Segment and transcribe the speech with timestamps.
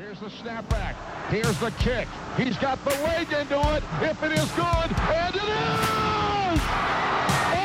[0.00, 0.94] Here's the snapback.
[1.28, 2.08] Here's the kick.
[2.38, 3.84] He's got the leg into it.
[4.00, 6.60] If it is good, and it is!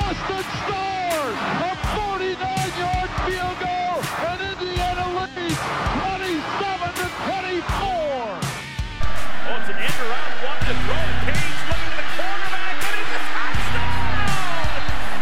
[0.04, 5.64] Austin Starr, a 49-yard field goal, and Indiana leads
[6.04, 7.88] 27 to 24.
[8.28, 11.08] Oh, it's an end around one to throw.
[11.24, 14.76] Page looking to the quarterback, and it's a touchdown!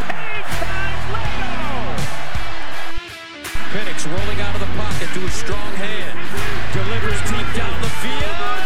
[0.10, 1.78] Page times Leno!
[3.70, 6.13] Penix rolling out of the pocket to a strong hand.
[6.74, 8.64] Delivers deep down the field.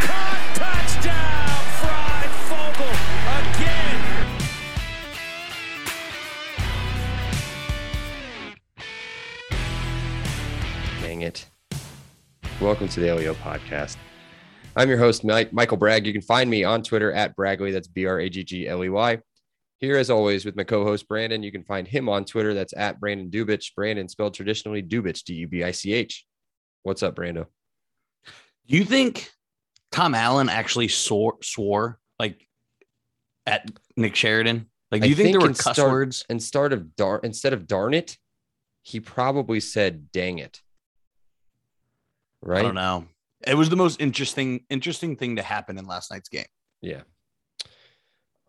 [0.00, 1.60] Caught touchdown!
[1.78, 2.94] Fry Fogel
[3.38, 4.00] again.
[11.02, 11.44] Dang it.
[12.62, 13.98] Welcome to the LEO podcast.
[14.74, 16.06] I'm your host, Mike, Michael Bragg.
[16.06, 17.74] You can find me on Twitter at Braggley.
[17.74, 19.18] That's B R A G G L E Y.
[19.80, 21.42] Here, as always, with my co host, Brandon.
[21.42, 22.54] You can find him on Twitter.
[22.54, 23.74] That's at Brandon Dubich.
[23.74, 26.24] Brandon spelled traditionally Dubich, D U B I C H.
[26.84, 27.46] What's up, Brando?
[28.68, 29.32] Do you think
[29.90, 32.46] Tom Allen actually swore, swore like
[33.46, 34.66] at Nick Sheridan?
[34.92, 36.26] Like, do you think, there were cuss words?
[36.28, 38.18] Instead of dar- instead of darn it,
[38.82, 40.60] he probably said dang it.
[42.42, 42.60] Right?
[42.60, 43.06] I don't know.
[43.46, 46.44] It was the most interesting, interesting thing to happen in last night's game.
[46.82, 47.00] Yeah.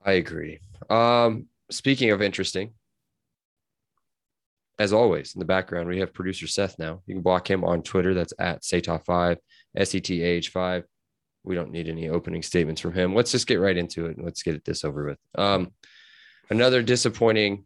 [0.03, 0.59] I agree.
[0.89, 2.73] Um, speaking of interesting,
[4.77, 7.01] as always, in the background, we have producer Seth now.
[7.05, 8.13] You can block him on Twitter.
[8.13, 9.37] That's at Satah5,
[9.75, 10.83] S E T A H 5.
[11.43, 13.15] We don't need any opening statements from him.
[13.15, 15.19] Let's just get right into it and let's get this over with.
[15.35, 15.71] Um,
[16.49, 17.65] another disappointing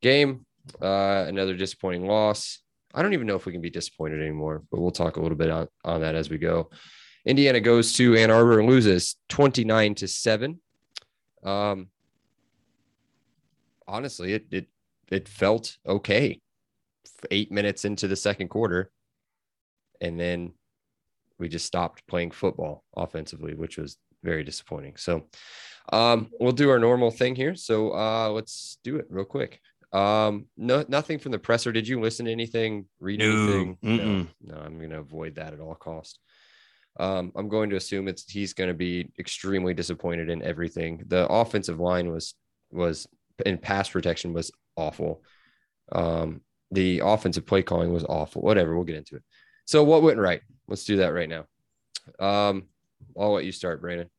[0.00, 0.46] game,
[0.80, 2.60] uh, another disappointing loss.
[2.94, 5.36] I don't even know if we can be disappointed anymore, but we'll talk a little
[5.36, 6.70] bit on, on that as we go.
[7.26, 10.60] Indiana goes to Ann Arbor and loses 29 to 7.
[11.42, 11.88] Um,
[13.86, 14.68] honestly, it it
[15.10, 16.40] it felt okay.
[17.30, 18.90] Eight minutes into the second quarter,
[20.00, 20.52] and then
[21.38, 24.96] we just stopped playing football offensively, which was very disappointing.
[24.96, 25.24] So,
[25.92, 27.54] um, we'll do our normal thing here.
[27.54, 29.60] So, uh, let's do it real quick.
[29.92, 31.72] Um, no, nothing from the presser.
[31.72, 32.86] Did you listen to anything?
[33.00, 33.78] Read No, anything?
[33.80, 34.60] No, no.
[34.60, 36.18] I'm going to avoid that at all costs.
[36.98, 41.04] Um, I'm going to assume it's he's going to be extremely disappointed in everything.
[41.06, 42.34] The offensive line was
[42.70, 43.06] was
[43.46, 45.22] in pass protection was awful.
[45.92, 46.40] Um,
[46.70, 48.42] the offensive play calling was awful.
[48.42, 49.22] Whatever, we'll get into it.
[49.66, 50.40] So what went right?
[50.68, 51.46] Let's do that right now.
[52.18, 52.64] Um,
[53.18, 54.10] I'll let you start, Brandon.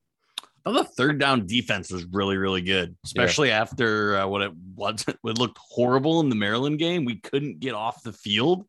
[0.66, 4.52] I thought the third down defense was really, really good, especially after uh, what it
[4.76, 5.06] was.
[5.08, 7.06] It looked horrible in the Maryland game.
[7.06, 8.66] We couldn't get off the field.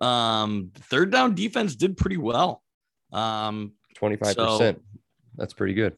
[0.00, 2.62] Um, third down defense did pretty well.
[3.12, 4.78] Um, 25%.
[5.36, 5.96] That's pretty good.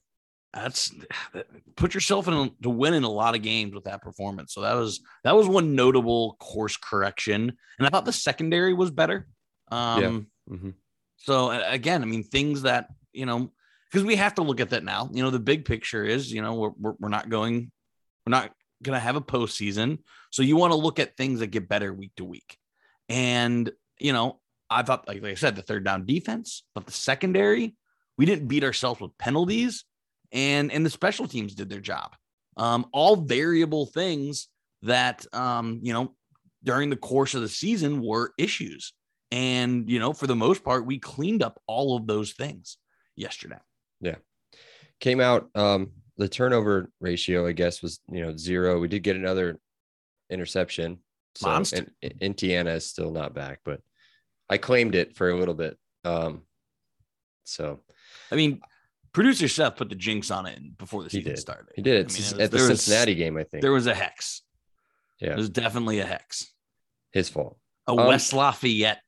[0.53, 0.93] That's
[1.77, 4.55] put yourself in to win in a lot of games with that performance.
[4.55, 8.91] So that was that was one notable course correction, and I thought the secondary was
[8.91, 9.27] better.
[9.71, 10.03] Um,
[10.51, 10.75] Mhm.
[11.19, 13.53] So again, I mean things that you know
[13.91, 15.11] because we have to look at that now.
[15.13, 17.71] You know, the big picture is you know we're we're, we're not going,
[18.27, 18.53] we're not
[18.83, 19.99] going to have a postseason,
[20.31, 22.57] so you want to look at things that get better week to week,
[23.09, 24.41] and you know
[24.71, 27.77] I thought like, like I said the third down defense, but the secondary
[28.17, 29.85] we didn't beat ourselves with penalties
[30.33, 32.17] and and the special teams did their job.
[32.57, 34.49] Um, all variable things
[34.83, 36.15] that um, you know
[36.63, 38.93] during the course of the season were issues,
[39.31, 42.79] and you know for the most part we cleaned up all of those things
[43.17, 43.59] yesterday.
[44.01, 44.17] Yeah,
[45.01, 48.79] came out um the turnover ratio, I guess, was you know zero.
[48.79, 49.59] We did get another
[50.29, 50.99] interception.
[51.37, 51.87] So Monster.
[52.03, 53.81] and, Indiana is still not back, but
[54.49, 55.79] I claimed it for a little bit.
[56.05, 56.43] Um
[57.45, 57.81] so
[58.31, 58.61] I mean,
[59.13, 61.39] producer Seth put the jinx on it before the He season did.
[61.41, 61.67] started.
[61.75, 63.63] he did it I mean, it was- at the there was- Cincinnati game, I think.
[63.63, 64.43] There was a hex.
[65.21, 66.53] yeah, It was definitely a hex,
[67.13, 67.59] his fault.
[67.87, 69.03] a Um, West Lafayette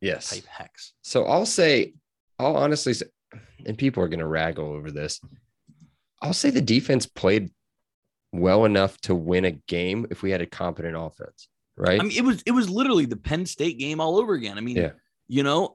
[0.00, 0.30] Yes.
[0.30, 0.92] type hex.
[1.02, 1.94] So I'll say,
[2.38, 3.06] I'll honestly say,
[3.64, 5.20] and people are going to raggle over this.
[6.22, 7.50] I'll say the defense played
[8.32, 12.00] well enough to win a game if we had a competent offense, right?
[12.00, 14.56] I mean, it was it was literally the Penn State game all over again.
[14.58, 14.92] I mean, Yeah.
[15.28, 15.74] you know,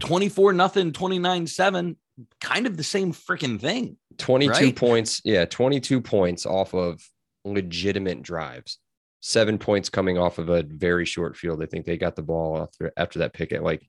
[0.00, 1.96] 24 nothing, 29 7,
[2.40, 3.96] kind of the same freaking thing.
[4.18, 4.76] 22 right?
[4.76, 5.20] points.
[5.24, 7.00] Yeah, 22 points off of
[7.44, 8.78] legitimate drives.
[9.20, 11.62] Seven points coming off of a very short field.
[11.62, 13.86] I think they got the ball after, after that pick at like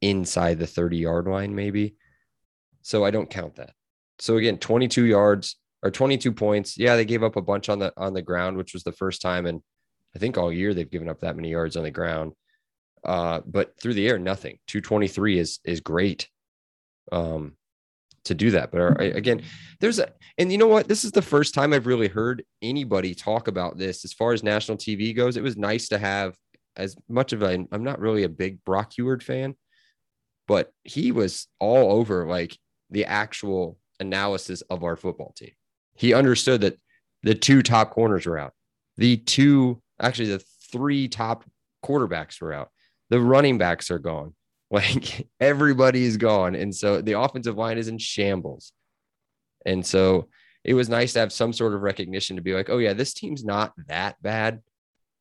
[0.00, 1.96] inside the 30 yard line, maybe.
[2.82, 3.72] So I don't count that.
[4.18, 6.78] So again, 22 yards or 22 points.
[6.78, 9.20] Yeah, they gave up a bunch on the on the ground, which was the first
[9.20, 9.62] time in
[10.14, 12.32] I think all year they've given up that many yards on the ground.
[13.04, 14.58] Uh, but through the air, nothing.
[14.68, 16.28] 223 is is great.
[17.12, 17.56] Um,
[18.24, 18.70] to do that.
[18.70, 19.42] But uh, again,
[19.80, 20.88] there's a, and you know what?
[20.88, 24.42] This is the first time I've really heard anybody talk about this as far as
[24.42, 25.36] national TV goes.
[25.36, 26.34] It was nice to have
[26.76, 29.54] as much of a, I'm not really a big Brock Huard fan,
[30.48, 32.58] but he was all over like
[32.90, 35.52] the actual analysis of our football team.
[35.94, 36.78] He understood that
[37.22, 38.52] the two top corners were out,
[38.96, 41.44] the two, actually, the three top
[41.84, 42.70] quarterbacks were out,
[43.10, 44.34] the running backs are gone.
[44.74, 46.56] Like everybody's gone.
[46.56, 48.72] And so the offensive line is in shambles.
[49.64, 50.28] And so
[50.64, 53.14] it was nice to have some sort of recognition to be like, oh, yeah, this
[53.14, 54.62] team's not that bad.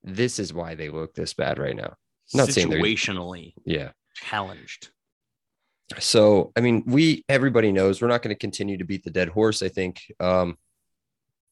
[0.04, 1.94] This is why they look this bad right now.
[2.34, 3.92] Not situationally Yeah.
[4.16, 4.90] challenged.
[6.00, 9.30] So, I mean, we everybody knows we're not going to continue to beat the dead
[9.30, 9.62] horse.
[9.62, 10.58] I think um,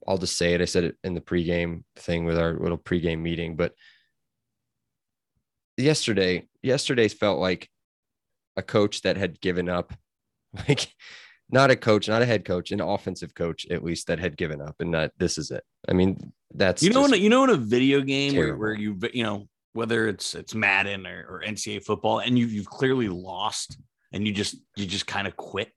[0.08, 0.62] I'll just say it.
[0.62, 3.74] I said it in the pregame thing with our little pregame meeting, but
[5.78, 7.70] yesterday, yesterday felt like
[8.62, 9.94] a coach that had given up,
[10.68, 10.94] like
[11.50, 14.62] not a coach, not a head coach, an offensive coach at least that had given
[14.62, 15.64] up, and that this is it.
[15.90, 18.74] I mean, that's You know, in a, you know, in a video game where, where
[18.74, 23.10] you you know whether it's it's Madden or, or NCAA football, and you you've clearly
[23.10, 23.78] lost,
[24.14, 25.72] and you just you just kind of quit.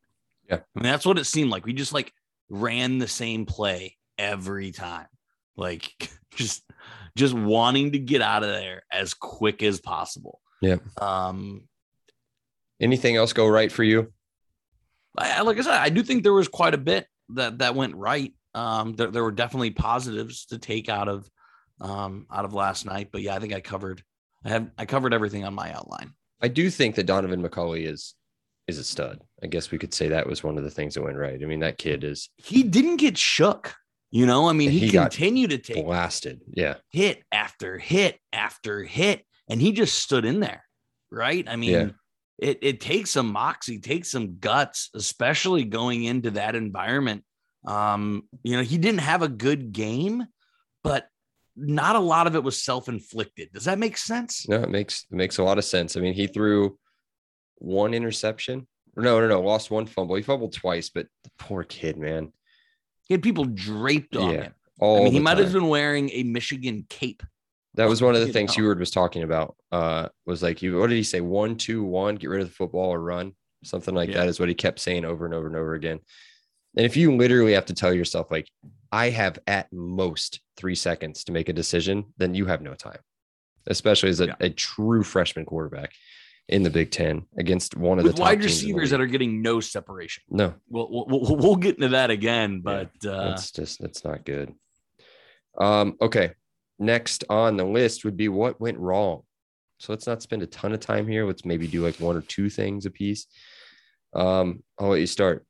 [0.49, 0.57] Yeah.
[0.57, 1.65] I mean that's what it seemed like.
[1.65, 2.13] We just like
[2.49, 5.09] ran the same play every time,
[5.57, 5.91] like
[6.37, 6.63] just
[7.17, 10.41] just wanting to get out of there as quick as possible.
[10.61, 10.77] Yeah.
[11.01, 11.69] Um.
[12.81, 14.12] Anything else go right for you?
[15.17, 17.94] I, like I said, I do think there was quite a bit that that went
[17.94, 18.32] right.
[18.55, 21.29] Um, there, there were definitely positives to take out of
[21.81, 24.03] um out of last night, but yeah, I think I covered.
[24.44, 26.12] I have I covered everything on my outline.
[26.41, 28.15] I do think that Donaven McCulley is
[28.67, 29.21] is a stud.
[29.43, 31.41] I guess we could say that was one of the things that went right.
[31.41, 33.75] I mean, that kid is He didn't get shook.
[34.11, 36.41] You know, I mean, he, He continued to take blasted.
[36.47, 36.76] Yeah.
[36.91, 40.65] hit after hit after hit, and he just stood in there,
[41.11, 41.44] right?
[41.49, 41.88] I mean, Yeah.
[42.39, 47.25] It it takes some moxie, takes some guts, especially going into that environment.
[47.67, 50.25] Um, you know, he didn't have a good game,
[50.83, 51.09] but
[51.57, 53.53] not a lot of it was self-inflicted.
[53.53, 54.49] Does that make sense?
[54.49, 55.97] No, it makes it makes a lot of sense.
[55.97, 56.79] I mean, he threw
[57.57, 58.67] one interception.
[58.97, 60.17] No, no, no, lost one fumble.
[60.17, 62.33] He fumbled twice, but the poor kid, man.
[63.09, 64.55] He had people draped on Yeah, him.
[64.81, 67.23] All I mean, he might have been wearing a Michigan cape.
[67.76, 68.55] That was one of the things.
[68.55, 69.56] Huard was talking about.
[69.73, 71.21] Uh, was like, you what did he say?
[71.21, 73.32] One, two, one, get rid of the football or run.
[73.65, 74.19] Something like Yeah.
[74.19, 75.99] that is what he kept saying over and over and over again.
[76.76, 78.49] And if you literally have to tell yourself, like,
[78.93, 82.99] I have at most three seconds to make a decision, then you have no time,
[83.67, 84.35] especially as a, Yeah.
[84.41, 85.93] a true freshman quarterback
[86.49, 89.00] in the Big Ten against one of the With top wide teams the receivers that
[89.00, 90.23] are getting no separation.
[90.29, 94.53] no, We'll, we'll, we'll, get into that again, but uh, that's just that's not good.
[95.59, 96.32] Um, okay.
[96.79, 99.23] Next on the list would be what went wrong.
[99.79, 101.26] So let's not spend a ton of time here.
[101.26, 103.26] Let's maybe do like one or two things a piece.
[104.15, 105.44] Um, I'll let you start.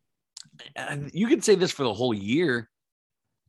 [0.77, 2.69] and you could say this for the whole year.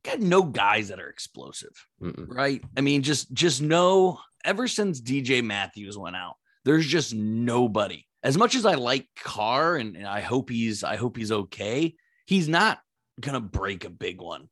[0.03, 2.27] Got no guys that are explosive, Mm-mm.
[2.27, 2.63] right?
[2.77, 4.19] I mean, just just no.
[4.43, 8.05] Ever since DJ Matthews went out, there's just nobody.
[8.21, 11.95] As much as I like Carr and, and I hope he's I hope he's okay,
[12.27, 12.79] he's not
[13.19, 14.49] gonna break a big one,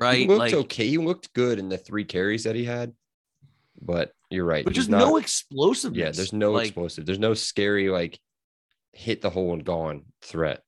[0.00, 0.28] He right?
[0.28, 0.86] looked Like, okay.
[0.88, 2.92] He looked good in the three carries that he had,
[3.80, 4.64] but you're right.
[4.64, 5.98] but not- no explosiveness.
[5.98, 7.06] Yeah, there's no like, explosive.
[7.06, 8.18] There's no scary like
[8.92, 10.62] hit the hole and gone threat.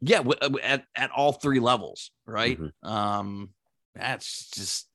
[0.00, 2.58] yeah, w- at at all three levels, right?
[2.60, 2.72] Mhm.
[2.88, 3.54] Um,
[3.94, 4.88] that's just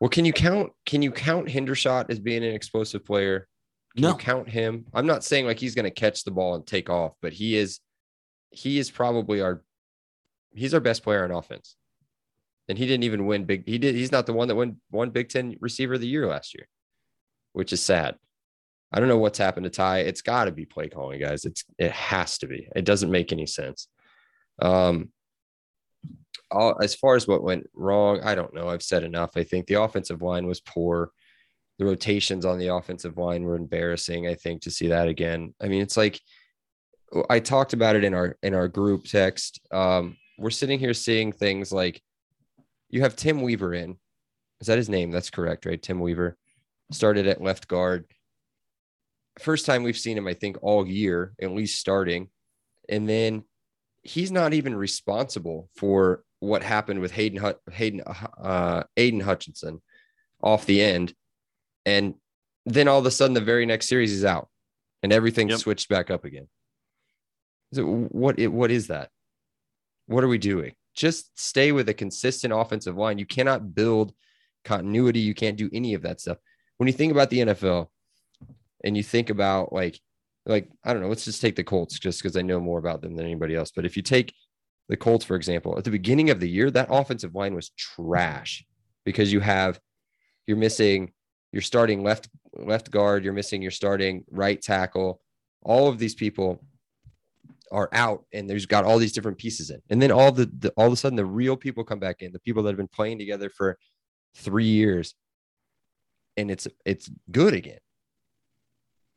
[0.00, 0.72] Well, can you count?
[0.84, 3.46] Can you count Hendershot as being an explosive player?
[3.94, 4.08] Can No.
[4.10, 4.86] you count him?
[4.92, 7.56] I'm not saying like he's going to catch the ball and take off, but he
[7.56, 7.78] is.
[8.50, 9.62] He is probably our.
[10.52, 11.76] He's our best player on offense,
[12.68, 13.66] and he didn't even win big.
[13.66, 13.94] He did.
[13.94, 16.66] He's not the one that won one Big Ten Receiver of the Year last year,
[17.52, 18.16] which is sad.
[18.92, 20.00] I don't know what's happened to Ty.
[20.00, 21.44] It's got to be play calling, guys.
[21.44, 22.68] It's it has to be.
[22.74, 23.88] It doesn't make any sense.
[24.60, 25.10] Um,
[26.50, 28.68] all, as far as what went wrong, I don't know.
[28.68, 29.32] I've said enough.
[29.36, 31.10] I think the offensive line was poor.
[31.78, 34.28] The rotations on the offensive line were embarrassing.
[34.28, 35.54] I think to see that again.
[35.60, 36.20] I mean, it's like
[37.28, 39.60] I talked about it in our in our group text.
[39.72, 42.00] Um, we're sitting here seeing things like
[42.94, 43.98] you have Tim Weaver in.
[44.60, 45.10] Is that his name?
[45.10, 45.82] That's correct, right?
[45.82, 46.36] Tim Weaver
[46.92, 48.04] started at left guard.
[49.40, 52.28] First time we've seen him, I think, all year, at least starting.
[52.88, 53.42] And then
[54.04, 59.82] he's not even responsible for what happened with Hayden Hayden uh, Aidan Hutchinson
[60.40, 61.14] off the end,
[61.84, 62.14] and
[62.64, 64.48] then all of a sudden the very next series he's out,
[65.02, 65.58] and everything Yep.
[65.58, 66.46] switched back up again.
[67.72, 69.10] So what what is that?
[70.06, 70.74] What are we doing?
[70.94, 73.18] Just stay with a consistent offensive line.
[73.18, 74.12] You cannot build
[74.64, 75.20] continuity.
[75.20, 76.38] You can't do any of that stuff.
[76.76, 77.88] When you think about the NFL,
[78.84, 79.98] and you think about like
[80.46, 83.00] like I don't know, let's just take the Colts just because I know more about
[83.00, 83.72] them than anybody else.
[83.74, 84.32] But if you take
[84.88, 88.64] the Colts, for example, at the beginning of the year, that offensive line was trash
[89.04, 89.80] because you have
[90.46, 91.12] you're missing
[91.50, 95.20] you're starting left left guard, you're missing your starting right tackle,
[95.62, 96.62] all of these people
[97.72, 99.80] are out and there's got all these different pieces in.
[99.90, 102.32] And then all the, the all of a sudden the real people come back in,
[102.32, 103.78] the people that have been playing together for
[104.36, 105.14] 3 years
[106.36, 107.78] and it's it's good again.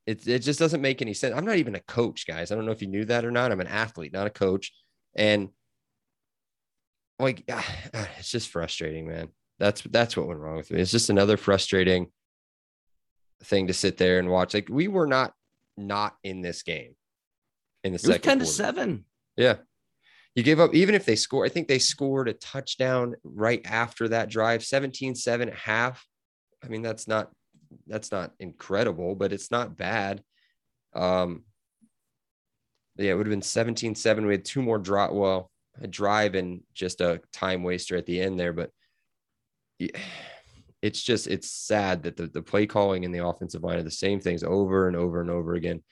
[0.05, 1.35] It, it just doesn't make any sense.
[1.35, 2.51] I'm not even a coach, guys.
[2.51, 3.51] I don't know if you knew that or not.
[3.51, 4.71] I'm an athlete, not a coach.
[5.15, 5.49] And
[7.19, 7.43] like
[8.17, 9.29] it's just frustrating, man.
[9.59, 10.79] That's that's what went wrong with me.
[10.79, 12.07] It's just another frustrating
[13.43, 14.53] thing to sit there and watch.
[14.53, 15.33] Like we were not
[15.77, 16.95] not in this game
[17.83, 19.05] in the It was second 10 to 7.
[19.35, 19.55] Yeah.
[20.35, 24.07] You gave up, even if they score, I think they scored a touchdown right after
[24.09, 26.05] that drive, 17 7 at half.
[26.63, 27.31] I mean, that's not
[27.85, 30.21] that's not incredible, but it's not bad.
[30.93, 31.43] Um
[32.97, 34.25] yeah, it would have been 17 7.
[34.25, 38.19] We had two more drop, well, a drive and just a time waster at the
[38.19, 38.71] end there, but
[39.79, 39.97] yeah,
[40.81, 43.91] it's just it's sad that the, the play calling and the offensive line are the
[43.91, 45.83] same things over and over and over again.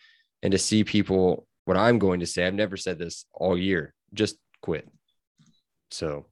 [0.44, 3.94] And to see people, what I'm going to say, I've never said this all year,
[4.14, 4.88] just quit.
[5.92, 6.26] So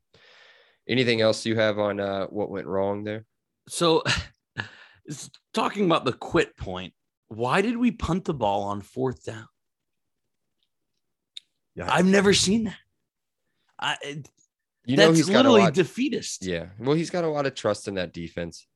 [0.87, 3.25] anything else you have on uh, what went wrong there?
[3.67, 4.03] So,
[5.53, 6.93] talking about the quit point,
[7.27, 9.47] why did we punt the ball on fourth down?
[11.75, 11.91] Yeah.
[11.91, 12.77] I've never seen that.
[13.79, 13.97] I,
[14.85, 15.73] You know that's he's got a literally lot.
[15.73, 16.45] defeatist.
[16.45, 16.67] Yeah.
[16.79, 18.67] Well, he's got a lot of trust in that defense.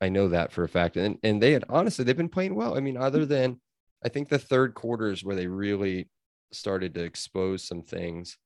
[0.00, 0.96] I know that for a fact.
[0.96, 2.76] And and they had honestly they've been playing well.
[2.76, 3.60] I mean, other than
[4.04, 6.08] I think the third quarter is where they really
[6.52, 8.36] started to expose some things.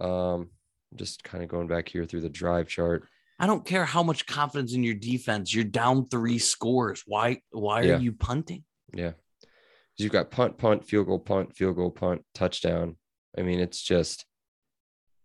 [0.00, 0.50] Um,
[0.96, 3.06] just kind of going back here through the drive chart.
[3.38, 5.54] I don't care how much confidence in your defense.
[5.54, 7.02] You're down three scores.
[7.06, 7.40] Why?
[7.50, 7.96] Why Yeah.
[7.96, 8.64] are you punting?
[8.94, 9.12] Yeah.
[9.96, 12.96] You've got punt, punt, field goal, punt, field goal, punt, touchdown.
[13.38, 14.24] I mean, it's just,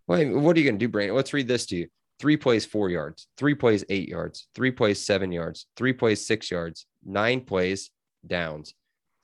[0.08, 1.16] well, what are you going to do, Brandon?
[1.16, 1.88] Let's read this to you.
[2.20, 3.28] Three plays, four yards.
[3.38, 4.48] Three plays, eight yards.
[4.56, 5.68] Three plays, seven yards.
[5.76, 6.86] Three plays, six yards.
[7.06, 7.92] Nine plays,
[8.26, 8.74] downs.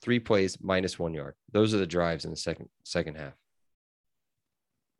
[0.04, 1.34] Three plays, minus one yard.
[1.50, 3.32] Those are the drives in the second second half.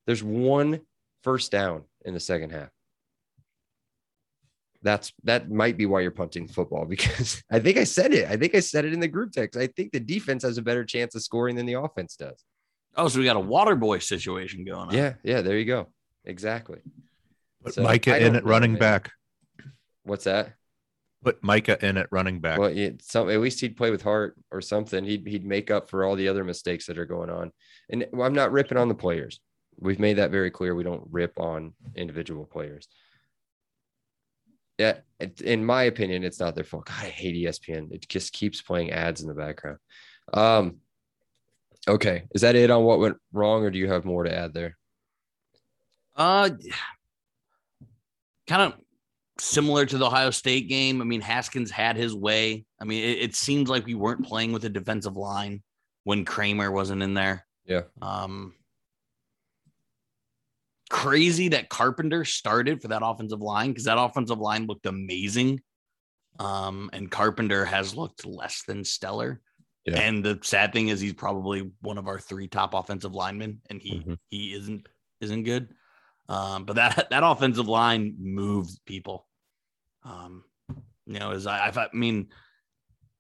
[0.07, 0.81] There's one
[1.23, 2.71] first down in the second half.
[4.81, 8.31] That's that might be why you're punting football because I think I said it.
[8.31, 9.61] I think I said it in the group text.
[9.61, 12.43] I think the defense has a better chance of scoring than the offense does.
[12.97, 14.95] Oh, so we got a water boy situation going on.
[14.95, 15.89] Yeah, yeah, there you go.
[16.25, 16.79] Exactly.
[17.63, 18.81] Put So, Micah in don't at running man.
[18.81, 19.11] back.
[20.05, 20.55] What's that?
[21.25, 22.59] Put Micah in at running back.
[22.59, 25.05] Well, it, some at least he'd play with heart or something.
[25.05, 27.51] He'd he'd make up for all the other mistakes that are going on.
[27.91, 29.41] And I'm not ripping on the players.
[29.79, 30.75] We've made that very clear.
[30.75, 32.89] We don't rip on individual players.
[34.79, 36.87] Yeah, it- in my opinion, it's not their fault.
[36.87, 37.91] God, I hate ESPN.
[37.93, 39.79] It just keeps playing ads in the background.
[40.33, 40.77] Um,
[41.89, 44.53] okay, is that it on what went wrong, or do you have more to add
[44.53, 44.77] there?
[46.17, 46.51] Uh,
[48.47, 48.84] kind of
[49.39, 51.01] similar to the Ohio State game.
[51.01, 52.65] I mean, Haskins had his way.
[52.81, 55.63] I mean, it, it seems like we weren't playing with a defensive line
[56.05, 57.47] when Kramer wasn't in there.
[57.65, 57.83] Yeah.
[58.03, 58.55] Um,
[60.91, 65.61] crazy that Carpenter started for that offensive line because that offensive line looked amazing.
[66.39, 69.41] Um, and Carpenter has looked less than stellar.
[69.87, 70.01] Yeah.
[70.01, 73.83] And the sad thing is he's probably one of our three top offensive linemen, and
[73.83, 74.19] he Mhm.
[74.31, 74.87] he isn't
[75.21, 75.75] isn't good.
[76.29, 79.27] Um, but that that offensive line moved people.
[80.05, 80.45] Um,
[81.07, 82.29] you know, as I, I mean,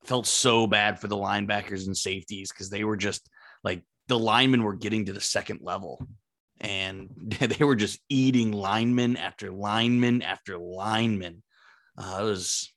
[0.05, 3.29] felt so bad for the linebackers and safeties because they were just
[3.63, 6.07] like the linemen were getting to the second level
[6.61, 11.43] and they were just eating linemen after linemen after linemen.
[11.97, 12.73] Uh, it was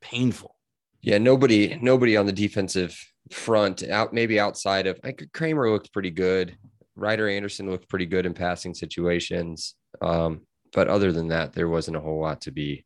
[0.00, 0.56] painful.
[1.02, 2.98] Yeah, nobody, nobody on the defensive
[3.30, 6.56] front out, maybe outside of like Kramer looked pretty good.
[6.96, 9.74] Ryder Anderson looked pretty good in passing situations.
[10.00, 12.84] Um, but other than that, there wasn't a whole lot to be.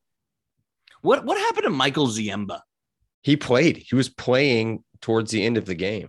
[1.01, 2.61] What what happened to Michael Ziemba?
[3.23, 6.09] He played, he was playing towards the end of the game.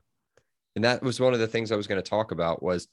[0.76, 2.88] And that was one of the things I was going to talk about was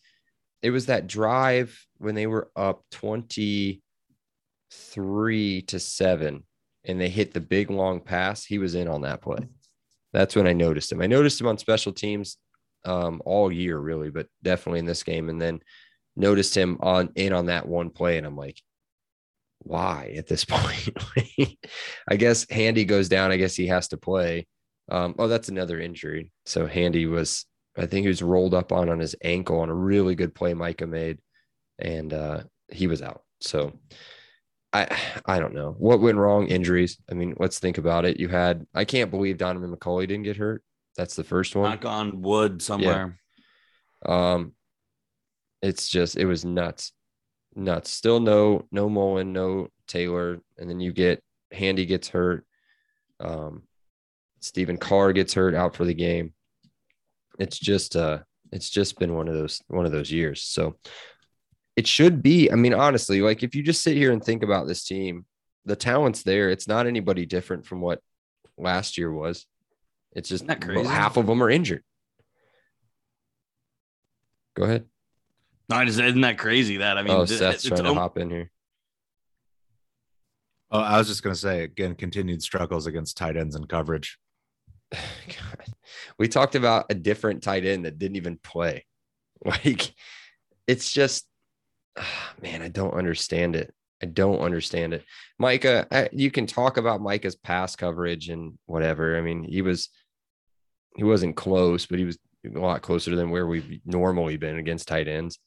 [0.62, 6.44] it was that drive when they were up 23 to 7
[6.84, 8.44] and they hit the big long pass.
[8.44, 9.48] He was in on that play.
[10.12, 11.02] That's when I noticed him.
[11.02, 12.38] I noticed him on special teams
[12.86, 15.28] um, all year, really, but definitely in this game.
[15.28, 15.60] And then
[16.16, 18.62] noticed him on in on that one play, and I'm like,
[19.58, 20.96] why at this point?
[22.08, 23.32] I guess Handy goes down.
[23.32, 24.46] I guess he has to play.
[24.90, 26.30] Um, oh, that's another injury.
[26.44, 27.44] So Handy was,
[27.76, 30.54] I think he was rolled up on on his ankle on a really good play
[30.54, 31.18] Micah made,
[31.78, 33.22] and uh, he was out.
[33.40, 33.72] So
[34.72, 36.46] I I don't know what went wrong.
[36.46, 36.98] Injuries.
[37.10, 38.20] I mean, let's think about it.
[38.20, 40.62] You had I can't believe Donaven McCulley didn't get hurt.
[40.96, 41.70] That's the first one.
[41.70, 43.18] Knock on wood somewhere.
[44.04, 44.52] Um,
[45.62, 46.92] it's just it was nuts,
[47.54, 47.90] nuts.
[47.90, 51.22] Still no no Mullen, no Taylor, and then you get
[51.52, 52.46] Handy gets hurt.
[53.20, 53.62] Um,
[54.40, 56.32] Stephen Carr gets hurt out for the game.
[57.38, 58.20] It's just uh
[58.52, 60.42] it's just been one of those one of those years.
[60.42, 60.76] So
[61.74, 62.50] it should be.
[62.50, 65.26] I mean, honestly, like if you just sit here and think about this team,
[65.64, 66.50] the talent's there.
[66.50, 68.00] It's not anybody different from what
[68.56, 69.46] last year was.
[70.16, 70.88] It's just Isn't that crazy?
[70.88, 71.84] half of them are injured.
[74.56, 74.86] Go ahead.
[75.68, 76.78] No, just, isn't that crazy?
[76.78, 78.50] That I mean, oh, th- Seth's it's trying to om- hop in here.
[80.70, 84.18] Oh, I was just gonna say again, continued struggles against tight ends and coverage.
[84.92, 85.64] God.
[86.18, 88.84] We talked about a different tight end that didn't even play.
[89.44, 89.94] Like,
[90.66, 91.26] it's just,
[92.42, 93.74] man, I don't understand it.
[94.02, 95.04] I don't understand it.
[95.38, 99.18] Micah, I, you can talk about Micah's pass coverage and whatever.
[99.18, 99.90] I mean, he was,
[100.96, 104.88] he wasn't close, but he was a lot closer than where we've normally been against
[104.88, 105.38] tight ends.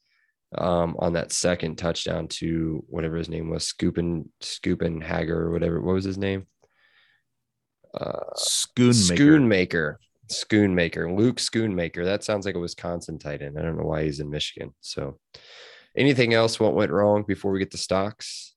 [0.57, 5.79] Um, on that second touchdown to whatever his name was, Scoopin, Scoopin Hager or whatever.
[5.79, 6.47] What was his name?
[7.93, 9.17] Uh, Schoonmaker.
[9.17, 9.95] Schoonmaker.
[10.31, 11.15] Schoonmaker.
[11.15, 12.03] Luke Schoonmaker.
[12.03, 13.59] That sounds like a Wisconsin tight end.
[13.59, 14.73] I don't know why he's in Michigan.
[14.81, 15.19] So,
[15.95, 16.59] anything else?
[16.59, 18.55] What went wrong before we get to stocks?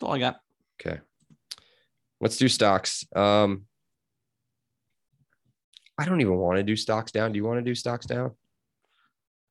[0.00, 0.40] That's all I got.
[0.80, 1.00] Okay.
[2.20, 3.04] Let's do stocks.
[3.14, 3.66] Um,
[6.00, 7.32] I don't even want to do stocks down.
[7.32, 8.30] Do you want to do stocks down?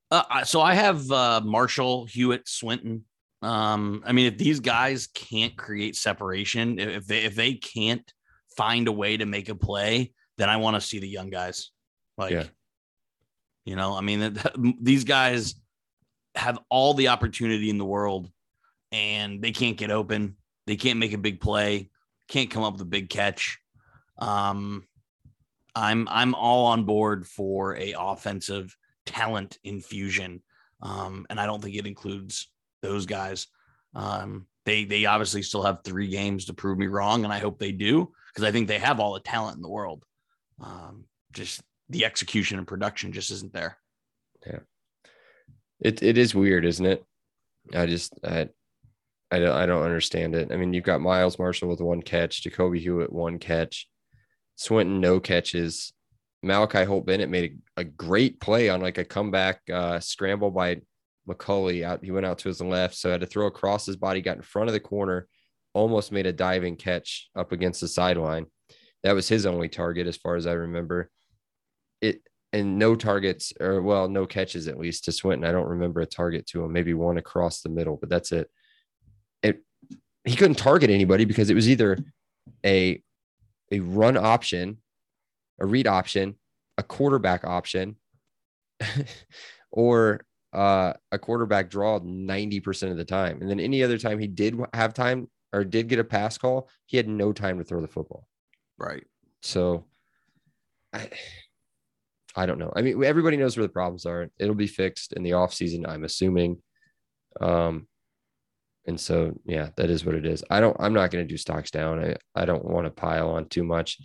[0.10, 3.06] Uh, so I have uh, Marshall, Hewitt, Swinton.
[3.44, 8.12] Um, I mean, if these guys can't create separation, if they if they can't
[8.58, 11.70] find a way to make a play, then I want to see the young guys.
[12.18, 12.46] Like, Yeah.
[13.66, 15.54] you know, I mean, that- these guys
[16.36, 18.30] have all the opportunity in the world,
[18.92, 20.36] and they can't get open.
[20.66, 21.92] They can't make a big play.
[22.28, 23.60] Can't come up with a big catch.
[24.18, 24.86] Um,
[25.76, 30.42] I'm I'm all on board for a offensive talent infusion.
[30.82, 32.50] Um, and I don't think it includes
[32.82, 33.48] those guys.
[33.94, 37.60] Um, they they obviously still have three games to prove me wrong, and I hope
[37.60, 40.04] they do because I think they have all the talent in the world.
[40.62, 43.78] Um, just the execution and production just isn't there.
[44.46, 44.60] Yeah,
[45.80, 47.04] it it is weird, isn't it?
[47.74, 48.50] I just I
[49.32, 50.52] I don't I don't understand it.
[50.52, 53.88] I mean, you've got Miles Marshall with one catch, Jacolby Hewitt one catch,
[54.60, 55.94] Swinton no catches.
[56.44, 60.82] Malachi Holt Bennett made a, a great play on like a comeback uh, scramble by
[61.28, 62.04] McCulley out.
[62.04, 64.44] He went out to his left, so had to throw across his body, got in
[64.44, 65.30] front of the corner,
[65.74, 68.48] almost made a diving catch up against the sideline.
[69.04, 71.10] That was his only target, as far as I remember.
[72.02, 75.48] It and no targets, or well, no catches at least to Swinton.
[75.48, 76.74] I don't remember a target to him.
[76.74, 78.50] Maybe one across the middle, but that's it.
[79.42, 79.64] It
[80.26, 81.98] he couldn't target anybody because it was either
[82.66, 83.02] a
[83.72, 84.78] a run option,
[85.60, 86.36] a read option,
[86.78, 87.96] a quarterback option,
[89.72, 90.22] or
[90.54, 93.42] uh, a quarterback draw 90% of the time.
[93.42, 96.70] And then any other time he did have time or did get a pass call,
[96.86, 98.28] he had no time to throw the football.
[98.78, 99.06] Right.
[99.42, 99.86] So
[100.94, 101.10] I
[102.36, 102.72] I don't know.
[102.76, 104.30] I mean, everybody knows where the problems are.
[104.40, 106.62] It'll be fixed in the offseason, I'm assuming.
[107.42, 107.88] Um
[108.90, 110.44] and so yeah, that is what it is.
[110.50, 112.04] I don't I'm not going to do stocks down.
[112.04, 113.98] I I don't want to pile on too much.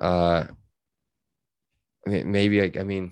[0.00, 0.44] Uh
[2.06, 3.10] I mean, maybe I, I mean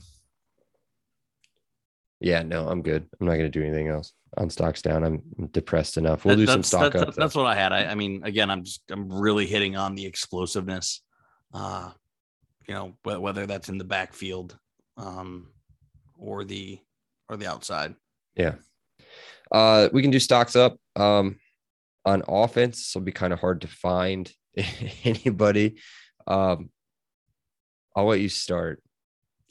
[2.20, 3.04] yeah, no, I'm good.
[3.20, 5.02] I'm not going to do anything else on stocks down.
[5.02, 6.24] I'm depressed enough.
[6.24, 7.14] We'll That- do some stock that's, up.
[7.16, 7.42] That's though.
[7.42, 7.72] what I had.
[7.72, 11.02] I, I mean, again, I'm just I'm really hitting on the explosiveness.
[11.52, 11.90] Uh,
[12.68, 14.56] you know, wh- whether that's in the backfield,
[14.96, 15.48] um,
[16.16, 16.78] or the
[17.28, 17.94] or the outside.
[18.36, 18.54] Yeah.
[19.52, 20.76] Uh, we can do stocks up.
[20.96, 21.36] Um,
[22.04, 24.32] on offense, it'll be kind of hard to find
[25.04, 25.76] anybody.
[26.26, 26.70] Um,
[27.94, 28.82] I'll let you start.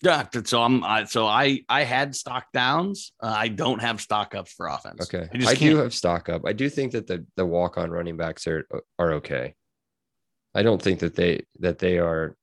[0.04, 3.14] Yeah, so I'm I, so I I had stock downs.
[3.22, 5.02] Uh, I don't have stock ups for offense.
[5.04, 5.30] Okay.
[5.46, 6.42] I I, do have stock up.
[6.46, 8.66] I do think that the the walk on running backs are
[8.98, 9.54] are okay.
[10.56, 12.36] I don't think that they that they are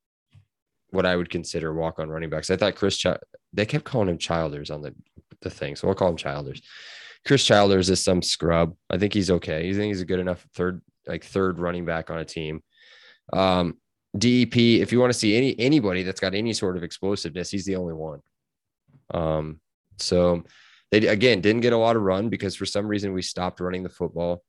[0.91, 2.49] what I would consider walk on running backs.
[2.49, 3.09] I thought Chris Ch-
[3.53, 4.95] they kept calling him Childers on the
[5.41, 6.63] the thing, so I'll call him Childers.
[7.27, 8.75] Chris Childers is some scrub.
[8.91, 9.69] I think he's okay.
[9.69, 12.63] I think he's a good enough third like third running back on a team.
[13.33, 13.79] Um,
[14.17, 17.65] DEP, if you want to see any anybody that's got any sort of explosiveness, he's
[17.65, 18.21] the only one.
[19.13, 19.61] Um,
[19.99, 20.45] so
[20.91, 23.83] they again didn't get a lot of run because for some reason we stopped running
[23.83, 24.43] the football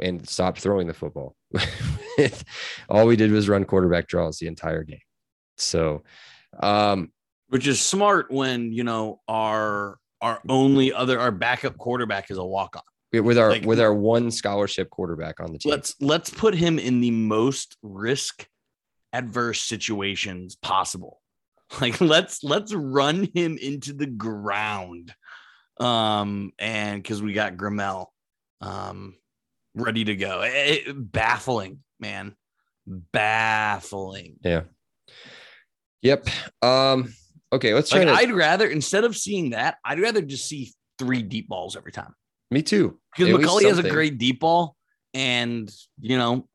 [0.00, 1.34] and stopped throwing the football.
[2.88, 5.00] All we did was run quarterback draws the entire game.
[5.56, 6.02] So
[6.62, 7.12] um
[7.48, 12.44] which is smart when you know our our only other our backup quarterback is a
[12.44, 13.24] walk on.
[13.24, 15.70] with our Like- with our one scholarship quarterback on the team.
[15.70, 18.46] Let's let's put him in the most risk
[19.12, 21.20] adverse situations possible.
[21.80, 25.14] Like let's let's run him into the ground.
[25.78, 28.06] Um and cuz we got Gremel
[28.60, 29.16] um
[29.74, 30.42] ready to go.
[30.42, 32.34] It- it- baffling, man.
[33.12, 34.34] Baffling.
[34.42, 34.62] Yeah.
[36.02, 36.26] Yep.
[36.62, 37.12] Um,
[37.52, 38.14] Okay, let's try Like to.
[38.14, 42.14] I'd rather instead of seeing that, I'd rather just see three deep balls every time
[42.50, 42.98] me too.
[43.16, 44.76] because At least McCulley has a great deep ball,
[45.14, 46.48] and you know,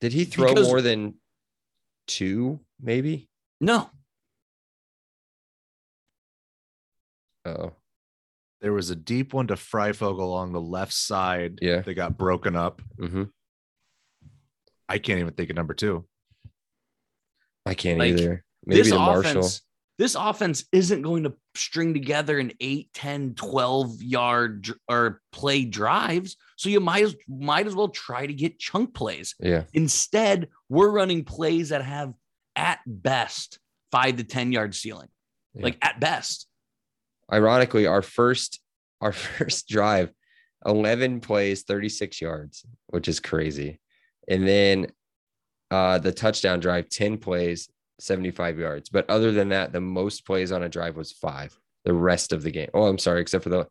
[0.00, 1.14] Did he throw because- more than
[2.06, 2.60] two?
[2.80, 3.28] Maybe.
[3.60, 3.90] no,
[7.44, 7.72] Oh,
[8.60, 11.80] There was a deep one to Fryfogle along the left side yeah.
[11.80, 12.82] they got broken up.
[12.98, 13.24] hmm
[14.88, 16.06] I can't even think of number two.
[17.66, 18.42] I can't Like, either.
[18.64, 19.50] Maybe the offense, Marshall.
[19.98, 26.36] This offense isn't going to string together an 8, 10, 12 yard or play drives.
[26.56, 29.34] So you might as might as well try to get chunk plays.
[29.40, 29.64] Yeah.
[29.74, 32.14] Instead, we're running plays that have
[32.54, 33.58] at best
[33.90, 35.08] five to 10 yard ceiling.
[35.54, 35.64] Yeah.
[35.64, 36.46] Like at best.
[37.32, 38.60] Ironically, our first
[39.00, 40.12] our first drive,
[40.64, 43.80] 11 plays, 36 yards, which is crazy.
[44.28, 44.86] And then
[45.72, 48.88] uh the touchdown drive, 10 plays, 75 yards.
[48.88, 51.56] But other than that, the most plays on a drive was five.
[51.84, 52.68] The rest of the game.
[52.74, 53.66] Oh, I'm sorry, except for the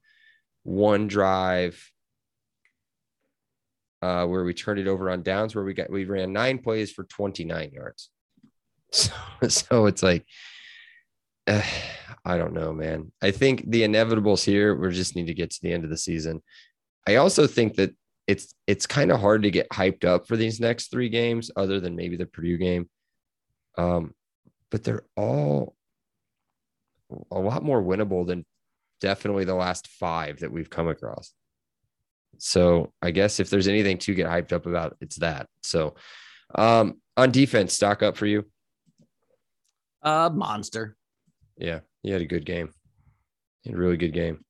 [0.63, 1.91] one drive
[4.01, 6.91] uh where we turned it over on downs where we got we ran nine plays
[6.91, 8.09] for 29 yards.
[8.91, 9.11] So,
[9.47, 10.25] so it's like
[11.47, 11.61] uh,
[12.25, 13.11] I don't know, man.
[13.21, 15.97] I think the inevitables here, we just need to get to the end of the
[15.97, 16.41] season.
[17.07, 17.95] I also think that
[18.27, 21.79] it's it's kind of hard to get hyped up for these next three games, other
[21.79, 22.89] than maybe the Purdue game.
[23.77, 24.13] Um,
[24.71, 25.75] but they're all
[27.31, 28.45] a lot more winnable than
[28.99, 31.33] definitely the last five that we've come across.
[32.37, 35.47] So I guess if there's anything to get hyped up about, it's that.
[35.63, 35.95] So
[36.55, 38.45] um, on defense, stock up for you.
[40.01, 40.95] Uh monster.
[41.57, 42.71] Yeah, he had a good game.
[43.61, 44.45] He had a really good game.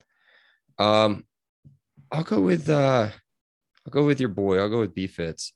[0.78, 1.24] Um,
[2.12, 3.10] I'll go with uh,
[3.86, 4.60] I'll go with your boy.
[4.60, 5.54] I'll go with B Fitz.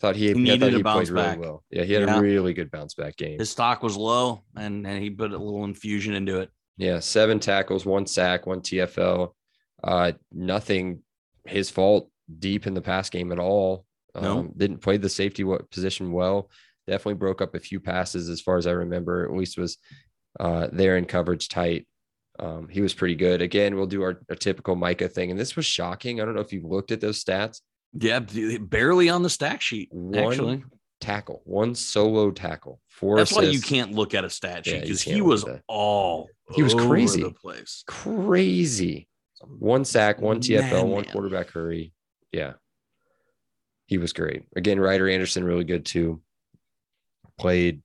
[0.00, 1.40] Thought he, He I needed thought he bounce played really back.
[1.40, 1.64] well.
[1.70, 2.18] Yeah, he had Yeah.
[2.18, 3.38] a really good bounce back game.
[3.38, 6.50] His stock was low and, and he put a little infusion into it.
[6.78, 9.34] Yeah, seven tackles, one sack, one TFL.
[9.84, 11.02] Uh, nothing
[11.44, 13.84] his fault deep in the pass game at all.
[14.14, 14.52] Um, No.
[14.56, 16.50] Didn't play the safety position well.
[16.86, 19.24] Definitely broke up a few passes as far as I remember.
[19.24, 19.76] At least was
[20.38, 21.86] uh, there in coverage tight.
[22.38, 23.42] Um, he was pretty good.
[23.42, 25.30] Again, we'll do our, our typical Micah thing.
[25.30, 26.20] And this was shocking.
[26.20, 27.60] I don't know if you've looked at those stats.
[27.92, 29.88] Yeah, barely on the stack sheet.
[29.92, 30.64] One actually,
[31.00, 35.02] tackle, one solo tackle, four that's why you can't look at a stat sheet because
[35.02, 37.22] can't he was all He was crazy.
[37.22, 37.82] the place.
[37.86, 39.08] crazy.
[39.58, 41.12] One sack, one TFL, one Man.
[41.12, 41.92] quarterback hurry.
[42.30, 42.52] Yeah.
[43.86, 44.44] He was great.
[44.54, 46.20] Again, Ryder Anderson, really good too.
[47.38, 47.82] Played,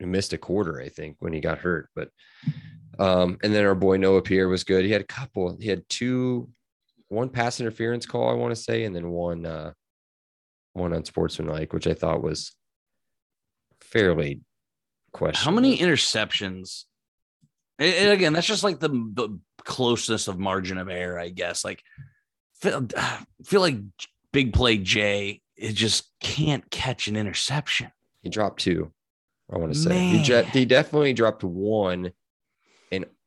[0.00, 1.90] missed a quarter, I think, when he got hurt.
[1.94, 2.08] But,
[2.98, 4.84] um, and then our boy Noah Pierre was good.
[4.84, 6.48] He had a couple, he had two,
[7.14, 9.72] one pass interference call, I want to say, and then one, uh,
[10.72, 12.54] one unsportsmanlike, which I thought was
[13.80, 14.40] fairly
[15.12, 15.44] questionable.
[15.44, 16.84] How many interceptions?
[17.78, 21.64] And again, that's just like the, the closeness of margin of error, I guess.
[21.64, 21.82] Like,
[22.60, 22.86] feel,
[23.44, 23.78] feel like
[24.32, 27.90] big play Jay, it just can't catch an interception.
[28.22, 28.92] He dropped two.
[29.52, 32.12] I want to say he, he definitely dropped one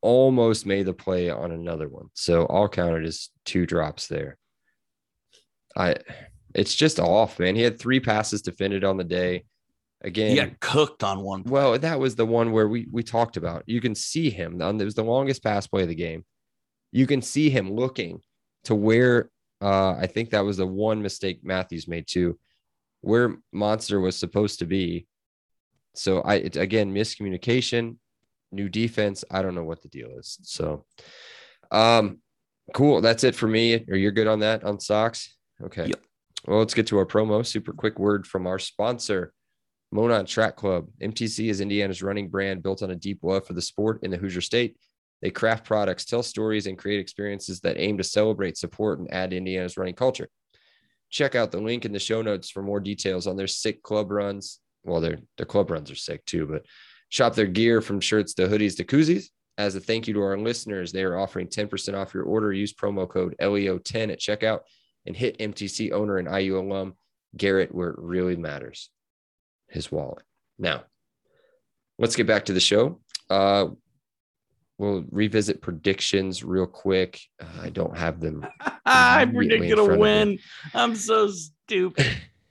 [0.00, 2.08] almost made the play on another one.
[2.14, 4.38] So all counted as two drops there.
[5.76, 5.96] I
[6.54, 7.56] it's just off, man.
[7.56, 9.44] He had three passes defended on the day.
[10.02, 11.42] Again, He got cooked on one.
[11.44, 13.64] well, that was the one where we we talked about.
[13.66, 14.60] You can see him.
[14.60, 16.24] It was the longest pass play of the game.
[16.92, 18.20] You can see him looking
[18.64, 19.30] to where
[19.60, 22.38] uh, I think that was the one mistake Matthews made too,
[23.00, 25.06] where Monster was supposed to be.
[25.94, 27.96] So I it's again miscommunication,
[28.52, 29.24] new defense.
[29.30, 30.38] I don't know what the deal is.
[30.42, 30.84] So,
[31.70, 32.18] um,
[32.74, 33.00] cool.
[33.00, 33.84] That's it for me.
[33.90, 35.34] Are you good on that on socks?
[35.62, 35.86] Okay.
[35.86, 36.00] Yep.
[36.46, 37.44] Well, let's get to our promo.
[37.44, 39.32] Super quick word from our sponsor.
[39.90, 40.88] Monon Track Club.
[41.02, 44.16] MTC is Indiana's running brand built on a deep love for the sport in the
[44.16, 44.76] Hoosier State.
[45.22, 49.30] They craft products, tell stories, and create experiences that aim to celebrate, support, and add
[49.30, 50.28] to Indiana's running culture.
[51.10, 54.10] Check out the link in the show notes for more details on their sick club
[54.10, 54.60] runs.
[54.84, 56.64] Well, their their club runs are sick too, but
[57.08, 59.26] shop their gear from shirts to hoodies to koozies.
[59.56, 62.52] As a thank you to our listeners, they are offering 10% off your order.
[62.52, 64.60] Use promo code LEO10 at checkout
[65.06, 66.94] and hit MTC owner and IU alum
[67.36, 68.90] Garrett where it really matters
[69.68, 70.24] his wallet.
[70.58, 70.84] Now,
[71.98, 73.00] let's get back to the show.
[73.28, 73.68] Uh,
[74.78, 77.20] we'll revisit predictions real quick.
[77.40, 78.46] Uh, I don't have them.
[78.86, 80.02] I predicted a front of me.
[80.02, 80.38] win.
[80.74, 82.06] I'm so stupid.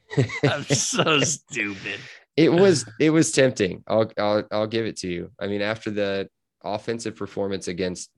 [0.44, 2.00] I'm so stupid.
[2.38, 3.84] It was it was tempting.
[3.88, 5.32] I'll I'll I'll give it to you.
[5.40, 6.30] I mean, after the
[6.64, 8.10] offensive performance against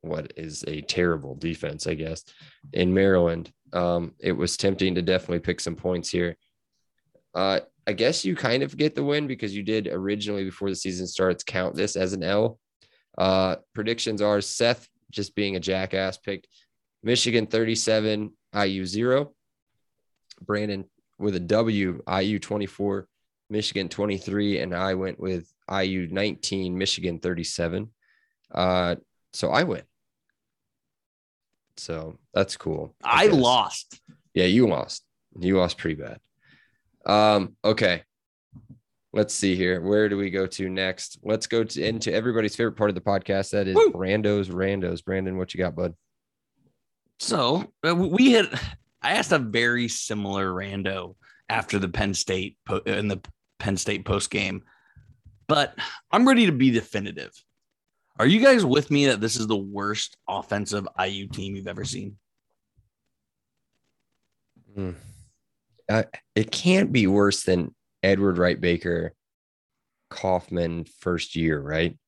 [0.00, 2.24] what is a terrible defense, I guess,
[2.72, 6.36] in Maryland, um, it was tempting to definitely pick some points here.
[7.34, 10.76] Uh, I guess you kind of get the win because you did originally before the
[10.76, 12.58] season starts count this as an L.
[13.18, 16.48] Uh, predictions are Seth just being a jackass picked
[17.02, 19.32] Michigan 37, IU 0.
[20.40, 20.84] Brandon
[21.18, 23.06] with a W, IU 24,
[23.48, 27.90] Michigan 23, and I went with IU 19, Michigan 37.
[28.52, 28.96] Uh,
[29.32, 29.82] so I win.
[31.76, 32.94] So that's cool.
[33.04, 33.36] I guess.
[33.36, 34.00] lost.
[34.34, 35.04] Yeah, you lost.
[35.38, 36.18] You lost pretty bad.
[37.04, 38.02] Um, okay.
[39.12, 39.80] Let's see here.
[39.80, 41.18] Where do we go to next?
[41.22, 43.50] Let's go to into everybody's favorite part of the podcast.
[43.50, 43.92] That is Woo.
[43.92, 45.04] Brando's Randos.
[45.04, 45.94] Brandon, what you got, bud?
[47.18, 48.46] So uh, we had,
[49.00, 51.14] I asked a very similar rando
[51.48, 53.20] after the Penn State po- in the
[53.58, 54.62] Penn State post game,
[55.46, 55.74] but
[56.10, 57.32] I'm ready to be definitive.
[58.18, 61.84] Are you guys with me that this is the worst offensive IU team you've ever
[61.84, 62.16] seen?
[64.74, 64.92] Hmm.
[65.88, 66.02] Uh,
[66.34, 69.12] it can't be worse than Edward Wright Baker,
[70.10, 71.98] Kaufman first year, right?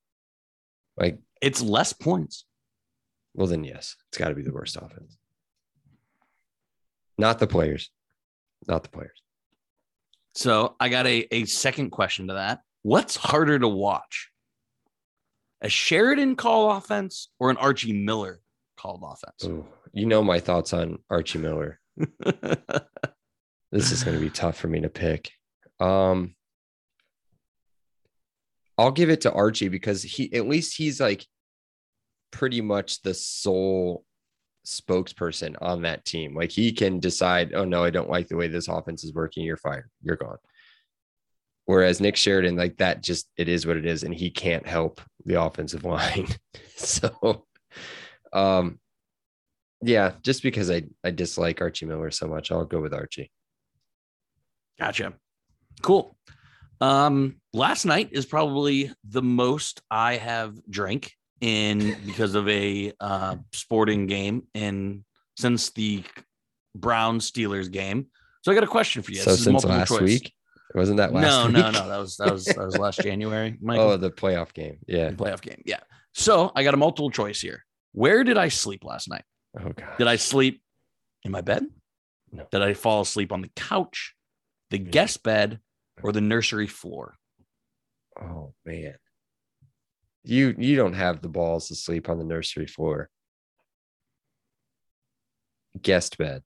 [0.97, 2.45] Like, It's less points.
[3.35, 5.17] well, then yes, it's got to be the worst offense.
[7.19, 7.91] Not the players,
[8.67, 9.23] not the players.
[10.39, 12.61] So I got a, a second question to that.
[12.83, 14.31] What's harder to watch?
[15.63, 18.41] A Sheridan call offense or an Archie Miller
[18.77, 19.43] called offense?
[19.45, 21.81] Ooh, you know my thoughts on Archie Miller.
[23.71, 25.31] This is going to be tough for me to pick.
[25.79, 26.35] Um,
[28.79, 31.27] I'll give it to Archie because he at least he's like
[32.31, 34.05] pretty much the sole
[34.67, 36.35] spokesperson on that team.
[36.35, 39.45] Like he can decide, oh no, I don't like the way this offense is working.
[39.45, 39.91] You're fired.
[40.03, 40.39] You're gone.
[41.65, 45.01] Whereas Nick Sheridan, like that, just it is what it is, and he can't help
[45.27, 46.29] the offensive line.
[46.77, 47.45] so,
[48.33, 48.79] um,
[49.83, 53.31] yeah, just because I I dislike Archie Miller so much, I'll go with Archie.
[54.79, 55.13] Gotcha.
[55.83, 56.17] Cool.
[56.81, 63.37] Um, last night is probably the most I have drank in because of a uh,
[63.53, 65.05] sporting game in
[65.37, 66.03] since the
[66.75, 68.07] Brown Steelers game.
[68.43, 69.19] So I got a question for you.
[69.19, 70.01] so This since last choice.
[70.01, 70.33] week,
[70.75, 71.53] wasn't that last no, week?
[71.57, 71.89] no, no.
[71.89, 73.57] That was that was that was last January.
[73.61, 73.91] Michael.
[73.91, 74.79] oh, the playoff game.
[74.87, 75.11] Yeah.
[75.11, 75.63] the playoff game.
[75.65, 75.81] Yeah.
[76.15, 77.65] So I got a multiple choice here.
[77.93, 79.25] Where did I sleep last night?
[79.59, 79.97] Oh god.
[79.99, 80.63] Did I sleep
[81.25, 81.67] in my bed?
[82.31, 82.47] No.
[82.53, 84.15] Did I fall asleep on the couch,
[84.71, 85.61] the guest bed,
[86.03, 87.15] or the nursery floor?
[88.21, 88.95] Oh man.
[90.29, 93.09] You you don't have the balls to sleep on the nursery floor.
[95.81, 96.43] Guest bed.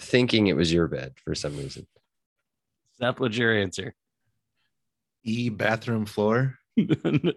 [0.00, 1.86] Thinking it was your bed for some reason.
[2.98, 3.94] That was your answer.
[5.24, 6.58] E bathroom floor.
[6.76, 7.34] no,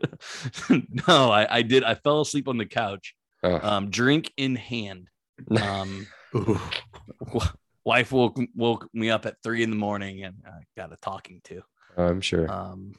[1.10, 1.84] I, I did.
[1.84, 5.10] I fell asleep on the couch, Oh, um, drink in hand.
[5.62, 6.08] Um,
[7.84, 11.42] wife woke woke me up at three in the morning and I got a talking
[11.46, 11.64] to.
[11.98, 12.50] I'm sure.
[12.50, 12.94] Um,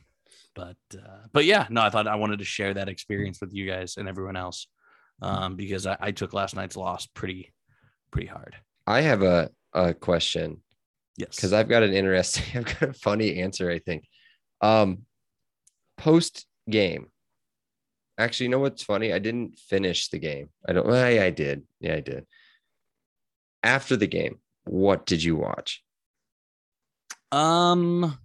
[0.55, 3.67] but uh, but yeah, no, I thought I wanted to share that experience with you
[3.67, 4.67] guys and everyone else,
[5.23, 7.53] um, because I, I took last night's loss pretty
[8.11, 8.57] pretty hard.
[8.87, 10.63] I have a, a question
[11.17, 14.05] Yes, because I've got an interesting, I've got a funny answer, I think.
[14.61, 15.03] Um
[15.97, 17.07] post game.
[18.19, 19.13] Actually, you know what's funny?
[19.13, 20.51] I didn't finish the game.
[20.69, 21.63] I don't well, yeah, I did.
[21.81, 22.27] Yeah, I did.
[23.63, 25.83] After the game, what did you watch?
[27.33, 28.19] um,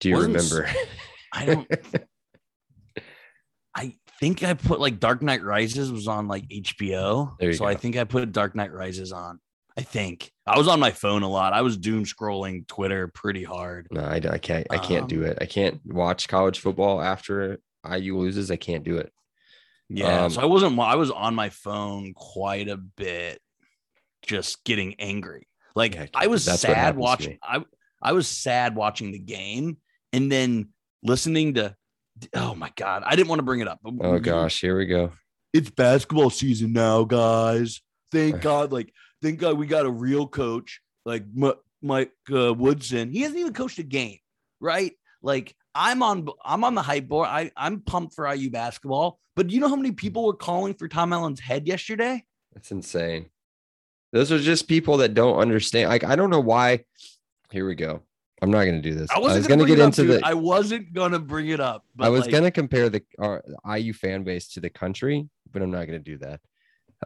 [0.00, 0.68] Do you remember?
[1.36, 1.68] I don't.
[3.74, 7.54] I think I put like Dark Knight Rises was on like HBO.
[7.54, 9.38] So I think I put Dark Knight Rises on.
[9.78, 11.52] I think I was on my phone a lot.
[11.52, 13.88] I was doom scrolling Twitter pretty hard.
[13.90, 14.66] No, I, I can't.
[14.70, 15.38] I can't do Um, it.
[15.42, 18.50] I can't watch college football after IU loses.
[18.50, 19.12] I can't do it.
[19.90, 20.24] Yeah.
[20.24, 20.78] Um, so I wasn't.
[20.78, 23.40] I was on my phone quite a bit,
[24.22, 25.46] just getting angry.
[25.74, 27.36] Like Yeah, I was sad watching.
[27.42, 27.62] I
[28.00, 29.76] I was sad watching the game,
[30.14, 30.70] and then
[31.02, 31.74] listening to.
[32.34, 33.02] Oh my god!
[33.04, 33.80] I didn't want to bring it up.
[34.00, 35.12] Oh gosh, here we go.
[35.52, 37.82] it's basketball season now, guys.
[38.12, 43.10] Thank God, like, thank God we got a real coach like M- Mike uh, Woodson.
[43.10, 44.18] He hasn't even coached a game,
[44.60, 44.92] right?
[45.22, 47.28] Like, I'm on, I'm on the hype board.
[47.28, 49.18] I, I'm pumped for IU basketball.
[49.34, 52.24] But do you know how many people were calling for Tom Allen's head yesterday?
[52.54, 53.26] That's insane.
[54.12, 55.90] Those are just people that don't understand.
[55.90, 56.84] Like, I don't know why.
[57.50, 58.02] Here we go.
[58.42, 59.10] I'm not going to do this.
[59.10, 60.22] I wasn't was gonna, going to bring get it up, into dude.
[60.22, 60.26] the.
[60.26, 61.84] I wasn't gonna bring it up.
[61.94, 63.42] But I was like, going to compare the our
[63.76, 66.40] IU fan base to the country, but I'm not going to do that.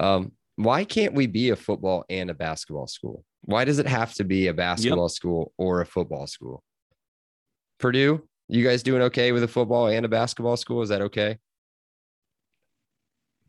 [0.01, 3.25] Um, why can't we be a football and a basketball school?
[3.43, 6.63] Why does it have to be a basketball school or a football school?
[7.79, 10.83] Purdue, you guys doing okay with a football and a basketball school?
[10.83, 11.39] Is that okay?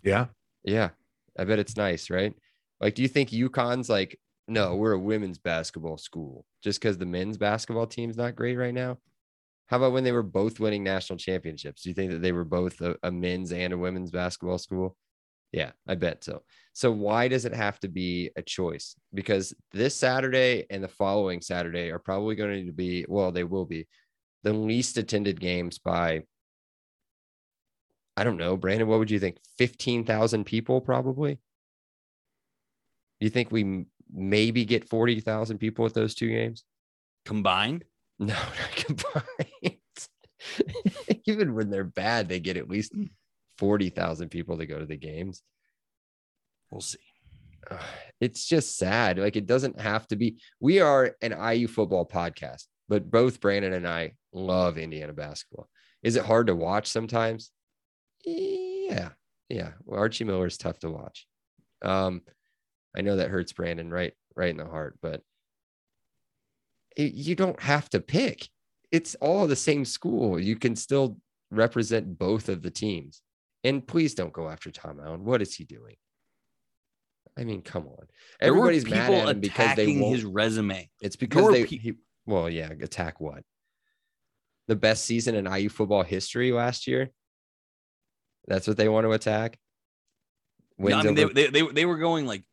[0.03, 0.27] Yeah.
[0.63, 0.89] Yeah,
[1.37, 2.33] I bet it's nice, right?
[2.79, 4.17] Like, do you think UConn's like
[4.51, 6.45] no, we're a women's basketball school.
[6.61, 8.97] Just because the men's basketball team's not great right now.
[9.67, 11.83] How about when they were both winning national championships?
[11.83, 14.97] Do you think that they were both a, a men's and a women's basketball school?
[15.53, 16.43] Yeah, I bet so.
[16.73, 18.95] So why does it have to be a choice?
[19.13, 23.65] Because this Saturday and the following Saturday are probably going to be, well, they will
[23.65, 23.87] be
[24.43, 26.23] the least attended games by
[28.17, 29.37] I don't know, Brandon, what would you think?
[29.57, 31.39] 15,000 people probably?
[33.21, 36.63] You think we maybe get 40,000 people at those two games?
[37.25, 37.85] Combined,
[38.19, 39.77] No, not combined.
[41.25, 42.93] Even when they're bad, they get at least
[43.57, 45.41] 40,000 people to go to the games.
[46.71, 46.97] we'll see.
[48.19, 49.17] It's just sad.
[49.17, 50.37] Like it doesn't have to be.
[50.59, 55.69] We are an IU football podcast, but both Brandon and I love Indiana basketball.
[56.03, 57.51] Is it hard to watch sometimes?
[58.25, 59.09] Yeah.
[59.49, 59.71] Yeah.
[59.85, 61.27] Well, Archie Miller is tough to watch.
[61.81, 62.21] Um,
[62.95, 65.21] I know that hurts Brandon right right in the heart, but
[66.95, 68.49] it- you don't have to pick.
[68.91, 70.39] It's all the same school.
[70.39, 71.17] You can still
[71.49, 73.21] represent both of the teams.
[73.63, 75.23] And please don't go after Tom Allen.
[75.23, 75.95] What is he doing?
[77.37, 78.07] I mean, come on.
[78.39, 80.15] There Everybody's mad at him because they won't.
[80.15, 80.89] his resume.
[80.99, 81.65] It's because they.
[81.65, 81.93] pe- he,
[82.25, 83.43] well, yeah, attack what?
[84.67, 87.09] The best season in IU football history last year.
[88.47, 89.59] That's what they want to attack.
[90.77, 92.43] No, I mean, they, they, they, they were going like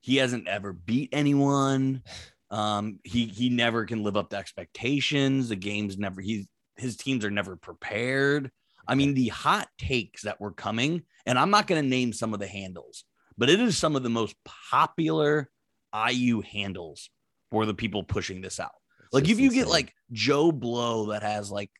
[0.00, 2.02] he hasn't ever beat anyone.
[2.50, 5.50] Um, he he never can live up to expectations.
[5.50, 6.46] The game's never he's
[6.78, 8.50] his teams are never prepared.
[8.86, 12.32] I mean, the hot takes that were coming, and I'm not going to name some
[12.32, 13.04] of the handles,
[13.36, 14.34] but it is some of the most
[14.70, 15.50] popular
[15.94, 17.10] IU handles
[17.50, 18.72] for the people pushing this out.
[19.04, 21.70] it's Like if you get like Joe Blow that has like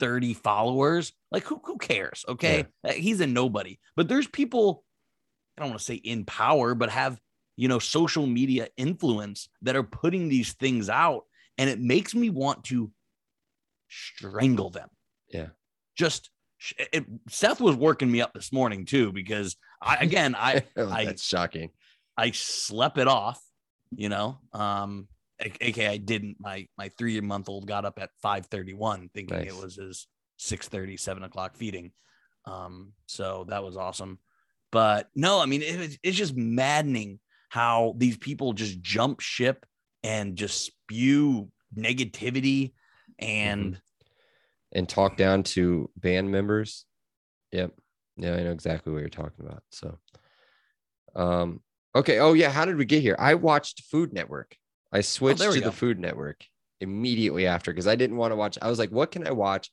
[0.00, 2.24] 30 followers, like who, who cares?
[2.28, 2.66] Okay.
[2.84, 3.78] Uh, He's a nobody.
[3.96, 4.84] But there's people,
[5.58, 7.18] I don't want to say in power, but have,
[7.56, 11.24] you know, social media influence that are putting these things out.
[11.58, 12.92] And it makes me want to
[13.88, 14.88] strangle them.
[15.32, 15.48] Yeah.
[15.96, 16.30] Just
[16.92, 21.06] it, Seth was working me up this morning too, because I, again, I, Oh, I-
[21.06, 21.70] that's shocking.
[22.16, 23.40] I slept it off,
[23.96, 24.38] you know.
[24.52, 25.08] Um,
[25.40, 26.36] aka I didn't.
[26.40, 29.76] My my three year month old got up at five thirty one, thinking it was
[29.76, 30.06] his
[30.38, 31.92] 6 7 o'clock feeding.
[32.44, 34.18] Um, so that was awesome.
[34.70, 39.64] But no, I mean, it, it's just maddening how these people just jump ship
[40.02, 42.72] and just spew negativity
[43.18, 43.80] and
[44.72, 46.84] and talk down to band members.
[47.52, 47.72] Yep.
[48.16, 49.62] Yeah, I know exactly what you're talking about.
[49.70, 49.98] So,
[51.14, 51.60] um,
[51.94, 52.18] okay.
[52.18, 53.16] Oh yeah, how did we get here?
[53.18, 54.56] I watched Food Network.
[54.92, 55.66] I switched there we to go.
[55.66, 56.44] the Food Network
[56.80, 58.58] immediately after because I didn't want to watch.
[58.60, 59.70] I was like, what can I watch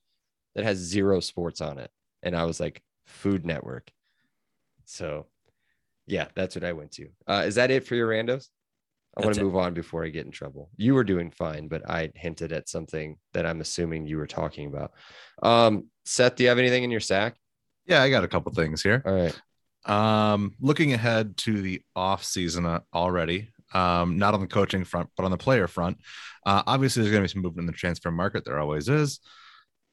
[0.55, 1.91] that has zero sports on it?
[2.23, 3.91] And I was like, Food Network.
[4.86, 5.28] So,
[6.08, 7.10] yeah, that's what I went to.
[7.28, 8.48] Uh, is that it for your randos?
[9.17, 10.69] I want to move on before I get in trouble.
[10.76, 14.67] You were doing fine, but I hinted at something that I'm assuming you were talking
[14.67, 14.91] about.
[15.41, 17.38] Um, Seth, do you have anything in your sack?
[17.86, 19.02] Yeah, I got a couple things here.
[19.06, 19.39] All right.
[19.86, 25.10] Um, looking ahead to the off season uh, already, um, not on the coaching front,
[25.15, 25.98] but on the player front.
[26.45, 28.43] Uh, obviously, there's going to be some movement in the transfer market.
[28.43, 29.19] There always is.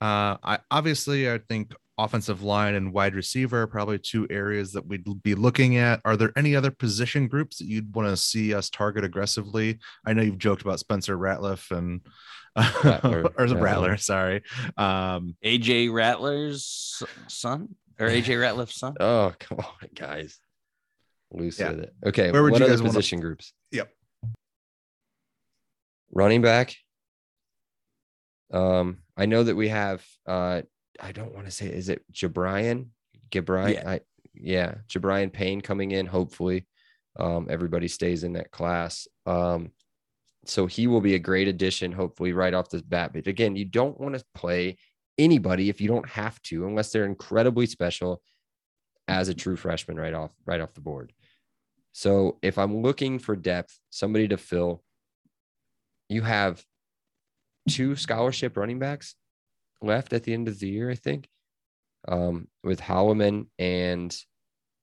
[0.00, 4.86] Uh, I obviously, I think offensive line and wide receiver are probably two areas that
[4.86, 6.00] we'd be looking at.
[6.04, 9.78] Are there any other position groups that you'd want to see us target aggressively?
[10.06, 12.00] I know you've joked about Spencer Ratliff and
[12.56, 13.62] Rattler, or is it Rattler.
[13.62, 13.96] Rattler?
[13.96, 14.42] Sorry.
[14.76, 18.94] Um, AJ Rattler's son or AJ Ratliff's son.
[19.00, 20.38] Oh, come on, guys.
[21.30, 21.70] Loose Yeah.
[21.70, 21.94] with it.
[22.06, 22.30] Okay.
[22.30, 23.52] Where would what you other guys wanna- position groups?
[23.70, 23.90] Yep.
[26.10, 26.74] Running back.
[28.52, 30.60] Um, I know that we have uh
[31.02, 32.86] I don't want to say is it Jabrian?
[33.30, 33.72] Gabrian?
[33.72, 33.90] Yeah.
[33.90, 34.00] I
[34.34, 36.66] yeah, Jabrian Payne coming in, hopefully.
[37.18, 39.06] Um, everybody stays in that class.
[39.26, 39.72] Um,
[40.46, 43.12] so he will be a great addition, hopefully, right off the bat.
[43.12, 44.78] But again, you don't want to play
[45.18, 48.22] anybody if you don't have to, unless they're incredibly special
[49.08, 51.12] as a true freshman right off right off the board.
[51.92, 54.82] So if I'm looking for depth, somebody to fill,
[56.08, 56.64] you have
[57.68, 59.14] two scholarship running backs
[59.82, 61.28] left at the end of the year, I think,
[62.08, 64.16] um, with Holloman and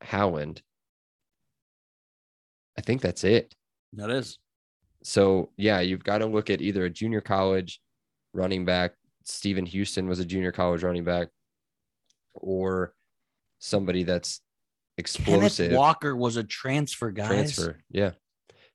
[0.02, 0.62] Howland.
[2.78, 3.54] I think that's it.
[3.94, 4.38] That is.
[5.04, 7.82] So yeah, you've got to look at either a junior college
[8.34, 8.94] running back.
[9.26, 11.28] Stephen Houston was a junior college running back,
[12.34, 12.94] or
[13.60, 14.42] somebody that's
[14.98, 17.28] explosive Kenneth Walker was a transfer, guys.
[17.30, 17.80] transfer.
[17.92, 18.12] Yeah,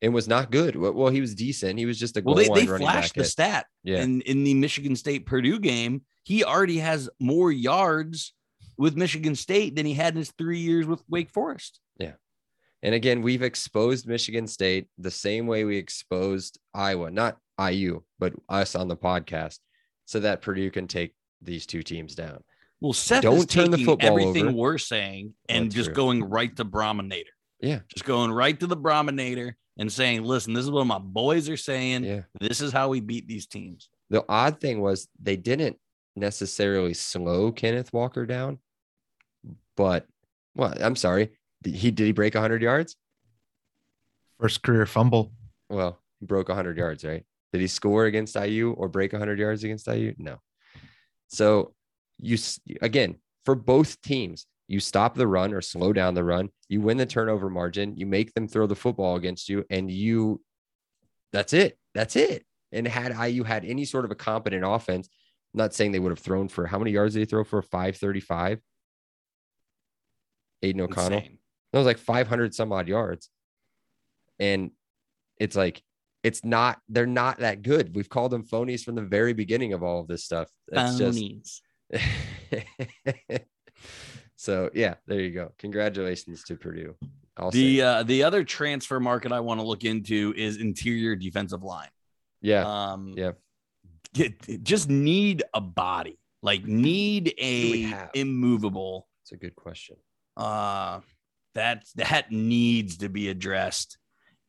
[0.02, 0.76] and was not good.
[0.76, 1.78] Well, he was decent.
[1.78, 3.14] He was just a Well, they, they running flashed back.
[3.14, 6.02] the at- stat yeah, in, in the Michigan State Purdue game.
[6.24, 8.32] He already has more yards
[8.76, 11.80] with Michigan State than he had in his three years with Wake Forest.
[11.98, 12.14] Yeah.
[12.82, 18.32] And again, we've exposed Michigan State the same way we exposed Iowa, not IU, but
[18.48, 19.58] us on the podcast,
[20.06, 22.42] so that Purdue can take these two teams down.
[22.80, 24.56] Well, Seth Don't turn the taking football everything over.
[24.56, 25.94] we're saying and That's just true.
[25.94, 27.24] going right to Brominator.
[27.60, 27.80] Yeah.
[27.88, 31.56] Just going right to the Brominator and saying, listen, this is what my boys are
[31.56, 32.04] saying.
[32.04, 32.22] Yeah.
[32.40, 33.88] This is how we beat these teams.
[34.10, 35.78] The odd thing was they didn't
[36.16, 38.58] necessarily slow Kenneth Walker down,
[39.76, 40.06] but
[40.54, 41.30] well, I'm sorry.
[41.62, 42.96] Did he did he break 100 yards?
[44.40, 45.32] First career fumble.
[45.68, 47.24] Well, he broke 100 yards, right?
[47.52, 50.14] Did he score against IU or break 100 yards against IU?
[50.18, 50.40] No.
[51.28, 51.74] So
[52.20, 52.38] you
[52.82, 56.96] again for both teams, you stop the run or slow down the run, you win
[56.96, 60.40] the turnover margin, you make them throw the football against you, and you
[61.32, 61.78] that's it.
[61.94, 62.44] That's it.
[62.72, 65.08] And had IU had any sort of a competent offense,
[65.54, 67.62] I'm not saying they would have thrown for how many yards did they throw for
[67.62, 68.60] 535?
[70.62, 71.18] Aidan O'Connell.
[71.18, 71.38] Insane.
[71.72, 73.30] That was like 500 some odd yards.
[74.40, 74.72] And
[75.38, 75.80] it's like,
[76.24, 77.94] it's not, they're not that good.
[77.94, 80.48] We've called them phonies from the very beginning of all of this stuff.
[80.68, 81.60] That's Phonies.
[81.92, 83.40] just.
[84.36, 85.52] so, yeah, there you go.
[85.58, 86.96] Congratulations to Purdue.
[87.36, 91.62] I'll The uh, the other transfer market I want to look into is interior defensive
[91.62, 91.88] line.
[92.40, 92.92] yeah.
[92.92, 93.32] Um, Yeah.
[94.14, 99.06] Get- just need a body, like need a immovable.
[99.22, 99.96] It's a good question.
[100.36, 101.00] Uh,
[101.54, 103.98] that that needs to be addressed.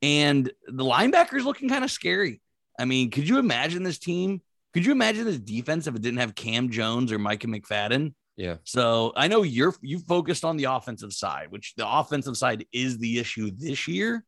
[0.01, 2.41] And the linebackers looking kind of scary.
[2.78, 4.41] I mean, could you imagine this team?
[4.74, 8.13] Could you imagine this defense if it didn't have Cam Jones or Micah McFadden?
[8.36, 8.57] Yeah.
[8.66, 12.97] So I know you're you focused on the offensive side, which the offensive side is
[12.97, 14.26] the issue this year.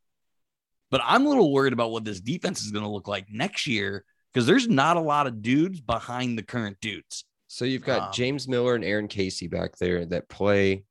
[0.89, 3.67] But I'm a little worried about what this defense is going to look like next
[3.67, 4.05] year
[4.37, 7.25] because there's not a lot of dudes behind the current dudes.
[7.47, 10.83] So you've got Um, James Miller and Aaron Casey back there that play.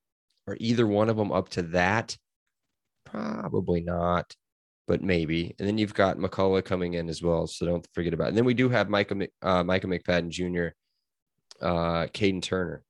[0.48, 2.18] Are either one of them up to that?
[3.04, 4.34] Probably not,
[4.88, 5.54] but maybe.
[5.60, 8.24] And then you've got McCullough coming in as well, so don't forget about.
[8.24, 8.28] It.
[8.30, 10.74] And then we do have Micah Mc- uh, Micah McFadden Jr.,
[11.64, 12.82] uh, Caden Turner.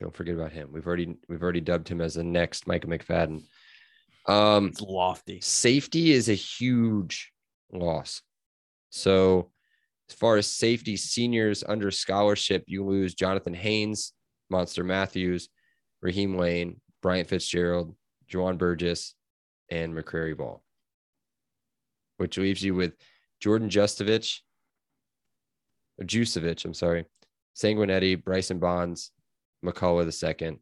[0.00, 0.72] Don't forget about him.
[0.72, 3.44] We've already we've already dubbed him as the next Micah McFadden.
[4.26, 5.40] Um, It's lofty.
[5.40, 7.32] safety is a huge
[7.72, 8.22] loss.
[8.90, 9.52] So,
[10.10, 14.12] as far as safety seniors under scholarship, you lose Jonathan Haynes,
[14.50, 15.48] Monster Matthews,
[16.02, 17.94] Raheem Layne, Bryant Fitzgerald,
[18.28, 19.14] Juwan Burgess,
[19.70, 20.62] and McCrary Ball,
[22.16, 22.94] which leaves you with
[23.38, 24.40] Jordan Justovich,
[26.02, 27.04] Jusevich, I'm sorry,
[27.56, 29.12] Sanguinetti, Bryson Bonds,
[29.64, 30.58] McCullough the second,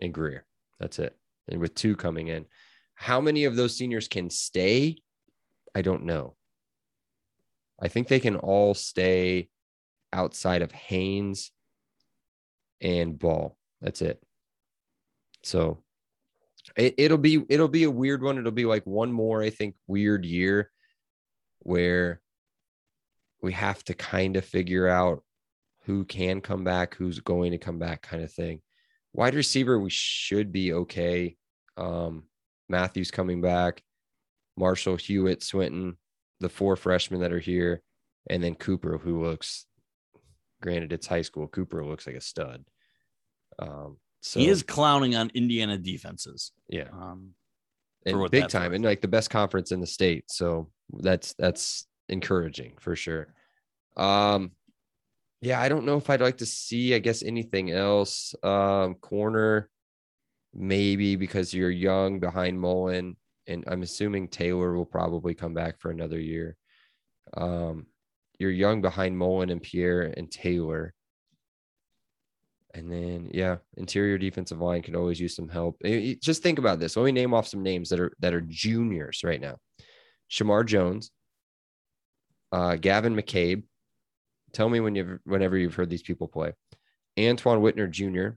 [0.00, 0.44] and Greer.
[0.80, 1.16] That's it.
[1.48, 2.46] And with two coming in.
[2.94, 4.96] How many of those seniors can stay?
[5.74, 6.34] I don't know.
[7.82, 9.48] I think they can all stay
[10.12, 11.50] outside of Haynes
[12.80, 13.56] and Ball.
[13.80, 14.22] That's it.
[15.42, 15.82] So
[16.76, 18.38] it, it'll be it'll be a weird one.
[18.38, 20.70] It'll be like one more, I think, weird year
[21.58, 22.20] where
[23.42, 25.24] we have to kind of figure out
[25.84, 28.60] who can come back, who's going to come back, kind of thing.
[29.12, 31.36] Wide receiver, we should be okay.
[31.76, 32.24] Um,
[32.68, 33.82] Matthews coming back,
[34.56, 35.96] Marshall, Hewitt, Swinton,
[36.42, 37.80] the four freshmen that are here,
[38.28, 39.66] and then Cooper, who looks,
[40.60, 41.48] granted, it's high school.
[41.48, 42.64] Cooper looks like a stud.
[43.58, 46.52] Um, so he is clowning on Indiana defenses.
[46.68, 47.30] yeah, Um,
[48.06, 48.76] and big time, worth.
[48.76, 50.24] and like the best conference in the state.
[50.30, 53.34] So that's that's encouraging for sure.
[53.96, 54.52] Um,
[55.40, 58.34] yeah, I don't know if I'd like to see, I guess, anything else.
[58.44, 59.68] Um, corner,
[60.54, 63.16] maybe because you're young behind Mullen,
[63.46, 66.56] and I'm assuming Taylor will probably come back for another year.
[67.34, 67.86] Um,
[68.38, 70.94] you're young behind Mullen and Pierre and Taylor.
[72.74, 75.80] And then, yeah, interior defensive line could always use some help.
[75.82, 76.96] Just think about this.
[76.96, 79.58] Let me name off some names that are that are juniors right now.
[80.30, 81.10] Shamar Jones,
[82.50, 83.64] uh, Gavin McCabe.
[84.52, 86.52] Tell me when you've whenever you've heard these people play.
[87.18, 88.36] Antoine Whitner Jr.,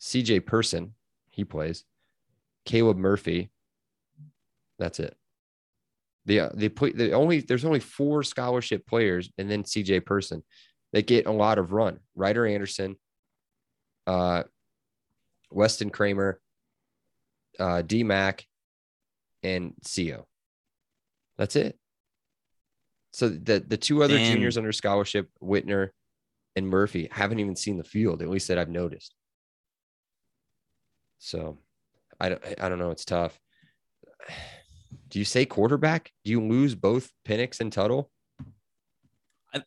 [0.00, 0.94] CJ Person,
[1.30, 1.84] he plays.
[2.64, 3.50] Caleb Murphy.
[4.78, 5.16] That's it.
[6.26, 10.44] The uh, they put the only there's only four scholarship players and then CJ Person
[10.92, 12.00] that get a lot of run.
[12.14, 12.96] Ryder Anderson,
[14.06, 14.42] uh,
[15.50, 16.40] Weston Kramer,
[17.58, 18.46] uh, D Mac,
[19.42, 20.26] and Co.
[21.38, 21.78] That's it.
[23.12, 25.90] So the the two other And- juniors under scholarship, Whitner
[26.56, 28.20] and Murphy, haven't even seen the field.
[28.20, 29.14] At least that I've noticed.
[31.18, 31.58] So,
[32.20, 32.90] I don't I don't know.
[32.90, 33.38] It's tough.
[35.08, 36.12] Do you say quarterback?
[36.24, 38.10] Do you lose both Penix and Tuttle?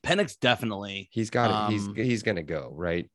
[0.03, 1.09] Penix definitely.
[1.11, 1.53] He's got it.
[1.53, 3.09] Um, he's he's gonna go right.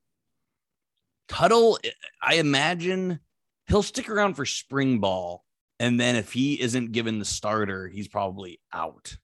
[1.29, 1.79] Tuttle,
[2.23, 3.21] I imagine
[3.67, 5.45] he'll stick around for spring ball,
[5.79, 9.17] And then if he isn't given the starter, he's probably out.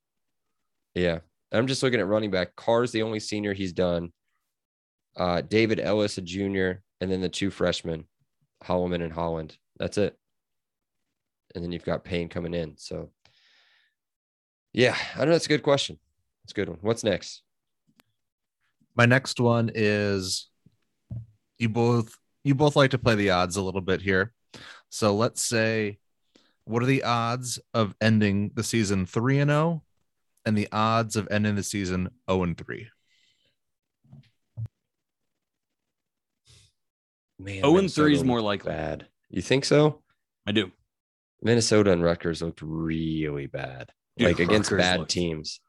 [0.95, 1.21] Yeah.
[1.53, 2.57] I'm just looking at running back.
[2.57, 4.13] Carr's the only senior he's done.
[5.17, 8.07] Uh, David Ellis, a junior, and then the two freshmen,
[8.65, 9.57] Holloman and Howland.
[9.79, 10.17] That's it.
[11.55, 12.77] And then you've got Payne coming in.
[12.79, 13.11] So,
[14.73, 15.33] yeah, I don't know.
[15.33, 15.99] That's a good question.
[16.45, 16.79] It's a good one.
[16.81, 17.43] What's next?
[18.95, 20.49] My next one is
[21.59, 24.33] you both you both like to play the odds a little bit here.
[24.91, 25.99] So let's say
[26.65, 29.83] what are the odds of ending the season 3 and 0
[30.45, 32.89] and the odds of ending the season 0 and 3?
[37.39, 38.71] Man, 0 and 3 is more likely.
[38.71, 39.07] bad.
[39.31, 40.03] You think so?
[40.47, 40.71] I do.
[41.43, 45.61] Minnesota and Rutgers looked really bad, Dude, like against Rutgers bad teams.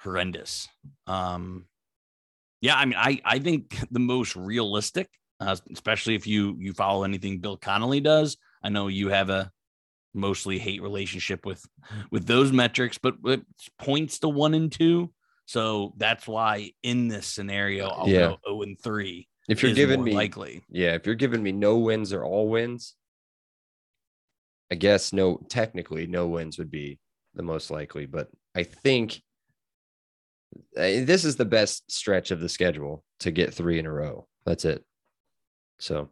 [0.00, 0.68] horrendous.
[1.06, 1.66] Um,
[2.60, 5.08] yeah, I mean, I I think the most realistic,
[5.40, 8.36] uh, especially if you you follow anything Bill Connelly does.
[8.62, 9.50] I know you have a
[10.14, 11.64] mostly hate relationship with
[12.10, 13.42] with those metrics, but it
[13.78, 15.12] points to one and two.
[15.46, 18.20] So that's why in this scenario, I'll Yeah.
[18.20, 19.28] go zero and three.
[19.46, 22.94] If you're giving me, likely, yeah, if you're giving me no wins or all wins,
[24.74, 26.98] I guess no, technically no wins would be
[27.36, 29.22] the most likely, but I think
[30.74, 34.26] this is the best stretch of the schedule to get three in a row.
[34.44, 34.84] That's it.
[35.78, 36.10] So,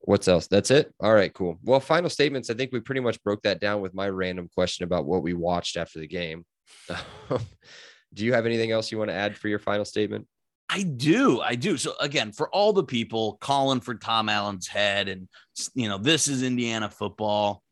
[0.00, 0.48] what's else?
[0.48, 0.92] That's it.
[0.98, 1.60] All right, cool.
[1.62, 2.50] Well, final statements.
[2.50, 5.32] I think we pretty much broke that down with my random question about what we
[5.32, 6.44] watched after the game.
[8.14, 10.26] Do you have anything else you want to add for your final statement?
[10.70, 11.40] I do.
[11.40, 11.76] I do.
[11.76, 15.28] So again, for all the people calling for Tom Allen's head and
[15.74, 17.62] you know, this is Indiana football.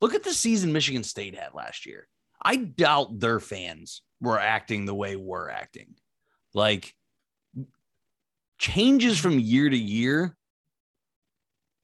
[0.00, 2.08] Look at the season Michigan State had last year.
[2.42, 5.94] I doubt their fans were acting the way we're acting.
[6.52, 6.94] Like
[8.58, 10.36] changes from year to year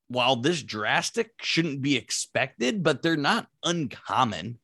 [0.08, 4.58] while this drastic shouldn't be expected, but they're not uncommon.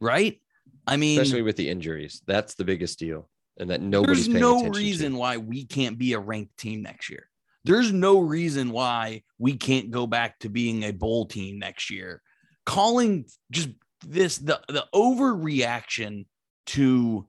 [0.00, 0.40] Right?
[0.86, 2.22] I mean, Especially with the injuries.
[2.26, 3.28] That's the biggest deal.
[3.58, 4.78] And that nobody's there's paying no attention to.
[4.78, 7.28] reason why we can't be a ranked team next year.
[7.64, 12.22] There's no reason why we can't go back to being a bowl team next year.
[12.64, 13.68] Calling just
[14.06, 16.26] this the the overreaction
[16.66, 17.28] to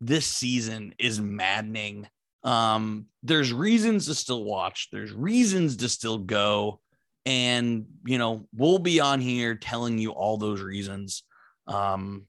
[0.00, 2.08] this season is maddening.
[2.42, 4.88] Um, there's reasons to still watch.
[4.92, 6.80] There's reasons to still go,
[7.26, 11.24] and you know we'll be on here telling you all those reasons.
[11.66, 12.26] Um,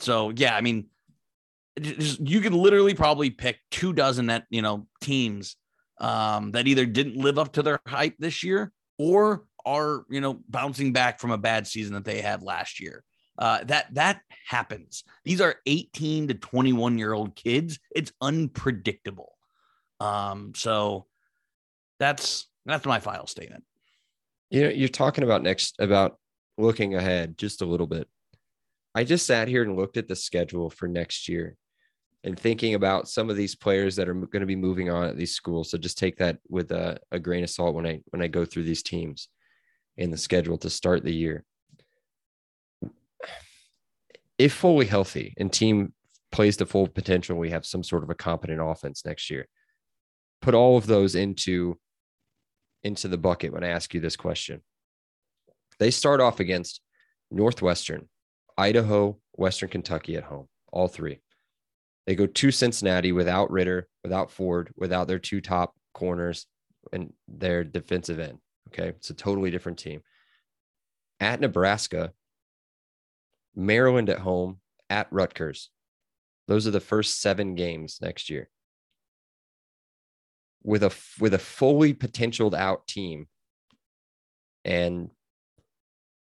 [0.00, 0.86] so yeah, I mean,
[1.80, 5.56] just- you could literally probably pick two dozen that you know teams
[6.00, 10.40] um, that either didn't live up to their hype this year or are you know
[10.48, 13.04] bouncing back from a bad season that they had last year.
[13.38, 15.04] Uh, that that happens.
[15.24, 17.78] These are 18 to 21 year old kids.
[17.94, 19.36] It's unpredictable.
[20.00, 21.06] Um, so
[22.00, 23.64] that's that's my final statement.
[24.50, 26.18] you know, you're talking about next about
[26.56, 28.08] looking ahead just a little bit.
[28.98, 31.54] I just sat here and looked at the schedule for next year
[32.24, 35.16] and thinking about some of these players that are going to be moving on at
[35.16, 35.70] these schools.
[35.70, 38.44] So just take that with a, a grain of salt when I when I go
[38.44, 39.28] through these teams
[39.96, 41.44] in the schedule to start the year.
[44.36, 45.92] If fully healthy and team
[46.32, 49.46] plays to full potential, we have some sort of a competent offense next year.
[50.42, 51.78] Put all of those into
[52.82, 54.60] into the bucket when I ask you this question.
[55.78, 56.80] They start off against
[57.30, 58.08] Northwestern,
[58.58, 61.20] Idaho, Western Kentucky at home, all three.
[62.06, 66.46] They go to Cincinnati without Ridder, without Ford, without their two top corners
[66.92, 68.38] and their defensive end.
[68.68, 68.88] Okay.
[68.88, 70.00] It's a totally different team.
[71.20, 72.12] At Nebraska,
[73.54, 74.58] Maryland at home,
[74.90, 75.70] at Rutgers.
[76.46, 78.48] Those are the first seven games next year.
[80.62, 83.26] With a with a fully potentialed out team,
[84.64, 85.10] and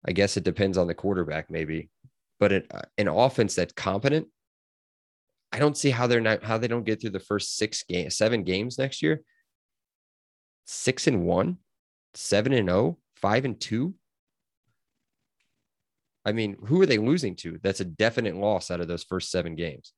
[0.05, 1.89] I guess it depends on the quarterback, maybe,
[2.43, 2.67] but an,
[2.97, 4.27] an offense that's competent.
[5.53, 8.17] I don't see how they're not how they don't get through the first six games,
[8.17, 9.21] seven games next year.
[10.65, 11.59] Six and one,
[12.15, 13.93] seven and oh, five and two.
[16.25, 17.59] I mean, who are they losing to?
[17.63, 19.93] That's a definite loss out of those first seven games.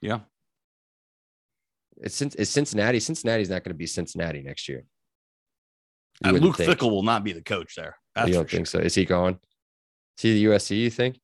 [0.00, 0.20] Yeah.
[1.98, 2.98] It's, it's Cincinnati.
[2.98, 4.84] Cincinnati's not going to be Cincinnati next year.
[6.24, 6.70] Uh, Luke think.
[6.70, 7.96] Fickell will not be the coach there.
[8.14, 8.80] That's you don't think sure.
[8.80, 8.86] so?
[8.86, 9.38] Is he gone?
[10.16, 10.76] See the USC?
[10.76, 11.18] You think,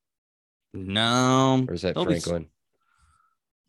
[0.75, 2.47] No, or is that He'll be Franklin?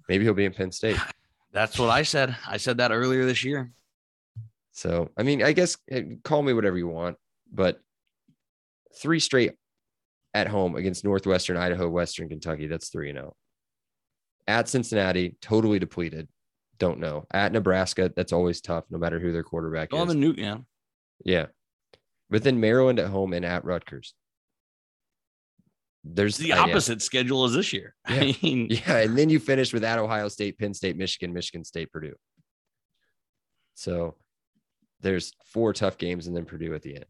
[0.07, 0.97] Maybe he'll be in Penn State.
[1.53, 2.35] that's what I said.
[2.47, 3.71] I said that earlier this year.
[4.71, 5.77] So, I mean, I guess
[6.23, 7.17] call me whatever you want,
[7.51, 7.79] but
[8.97, 9.53] three straight
[10.33, 12.67] at home against Northwestern, Idaho, Western Kentucky.
[12.67, 13.35] That's three and zero.
[14.47, 16.27] At Cincinnati, totally depleted.
[16.79, 17.25] Don't know.
[17.31, 20.15] At Nebraska, that's always tough, no matter who their quarterback Don't have is.
[20.15, 20.57] a new, yeah.
[21.23, 21.47] Yeah.
[22.29, 24.13] But then Maryland at home and at Rutgers.
[26.03, 26.59] There's the yeah.
[26.59, 27.95] opposite schedule as this year.
[28.09, 28.15] Yeah.
[28.21, 31.63] I mean, Yeah, and then you finish with at Ohio State, Penn State, Michigan, Michigan
[31.63, 32.15] State, Purdue.
[33.75, 34.15] So
[35.01, 37.05] there's four tough games and then Purdue at the end.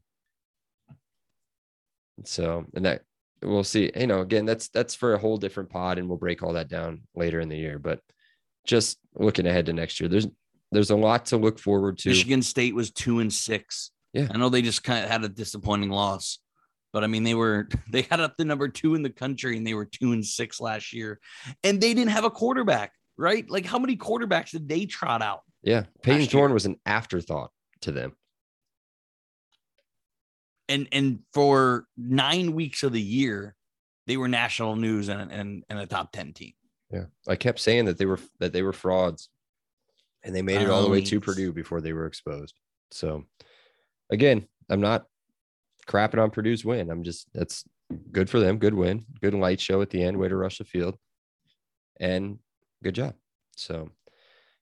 [2.26, 3.02] So and that
[3.42, 3.92] we'll see.
[3.96, 6.68] You know, again, that's that's for a whole different pod, and we'll break all that
[6.68, 7.80] down later in the year.
[7.80, 8.00] But
[8.66, 10.28] just looking ahead to next year, there's
[10.72, 12.10] there's a lot to look forward to.
[12.10, 13.92] Michigan State was two and six.
[14.14, 14.28] Yeah.
[14.32, 16.40] I know they just kind of had a disappointing loss,
[16.94, 19.66] but I mean they were they had up the number two in the country and
[19.66, 21.20] they were two and six last year,
[21.64, 23.50] and they didn't have a quarterback, right?
[23.50, 25.42] Like how many quarterbacks did they trot out?
[25.62, 26.28] Yeah, Payton.
[26.28, 28.14] Thorne was an afterthought to them.
[30.68, 33.56] And and for nine weeks of the year,
[34.08, 36.54] they were national news and and, and a top ten team.
[36.92, 39.30] Yeah, I kept saying that they were that they were frauds,
[40.24, 42.56] and they made it all the way to Purdue before they were exposed.
[42.92, 43.26] So,
[44.10, 45.06] again, I'm not
[45.90, 46.90] crapping on Purdue's win.
[46.90, 47.66] I'm just that's
[48.12, 48.58] good for them.
[48.58, 49.06] Good win.
[49.22, 50.18] Good light show at the end.
[50.18, 50.98] Way to rush the field,
[52.00, 52.40] and
[52.84, 53.16] good job.
[53.56, 53.90] So,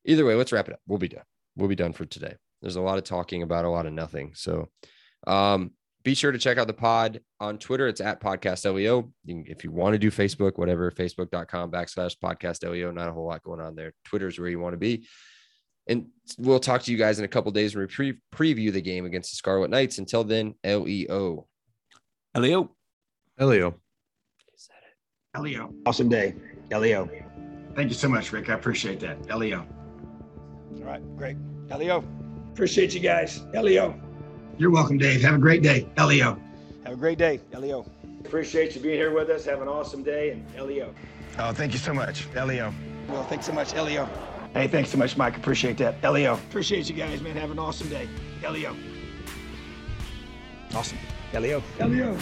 [0.06, 0.80] either way, let's wrap it up.
[0.88, 1.24] We'll be done.
[1.56, 2.36] We'll be done for today.
[2.62, 4.32] There's a lot of talking about a lot of nothing.
[4.36, 4.70] So,
[5.28, 5.72] um,
[6.04, 7.88] be sure to check out the pod on Twitter.
[7.88, 9.12] It's at podcast LEO.
[9.26, 12.92] If you want to do Facebook, whatever, facebook.com backslash podcast LEO.
[12.92, 13.94] Not a whole lot going on there.
[14.06, 15.06] Twitter is where you want to be.
[15.90, 16.08] And
[16.38, 19.06] we'll talk to you guys in a couple days when we pre- preview the game
[19.06, 19.98] against the Scarlet Knights.
[19.98, 21.48] Until then, E LEO.
[22.36, 22.76] Elio.
[23.40, 23.80] Elio.
[25.36, 25.74] Elio.
[25.86, 26.36] Awesome day.
[26.72, 27.10] Leo.
[27.76, 28.50] Thank you so much, Rick.
[28.50, 29.38] I appreciate that.
[29.38, 29.66] Leo.
[30.78, 31.38] All right, great.
[31.76, 32.04] Leo.
[32.52, 33.44] Appreciate you guys.
[33.54, 34.00] Leo.
[34.58, 35.22] You're welcome, Dave.
[35.22, 35.88] Have a great day.
[35.98, 36.40] Leo.
[36.84, 37.40] Have a great day.
[37.54, 37.86] Leo.
[38.26, 39.46] Appreciate you being here with us.
[39.46, 40.32] Have an awesome day.
[40.32, 40.94] And Leo.
[41.38, 42.26] Oh, thank you so much.
[42.34, 42.74] Leo.
[43.08, 44.10] Well, thanks so much, Elio.
[44.58, 45.38] Hey, thanks so much, Mike.
[45.38, 45.98] Appreciate that.
[46.02, 46.34] Elio.
[46.34, 47.38] Appreciate you guys, man.
[47.38, 48.10] Have an awesome day.
[48.44, 48.76] Elio.
[50.74, 50.98] Awesome.
[51.32, 51.62] Elio.
[51.80, 52.18] Elio.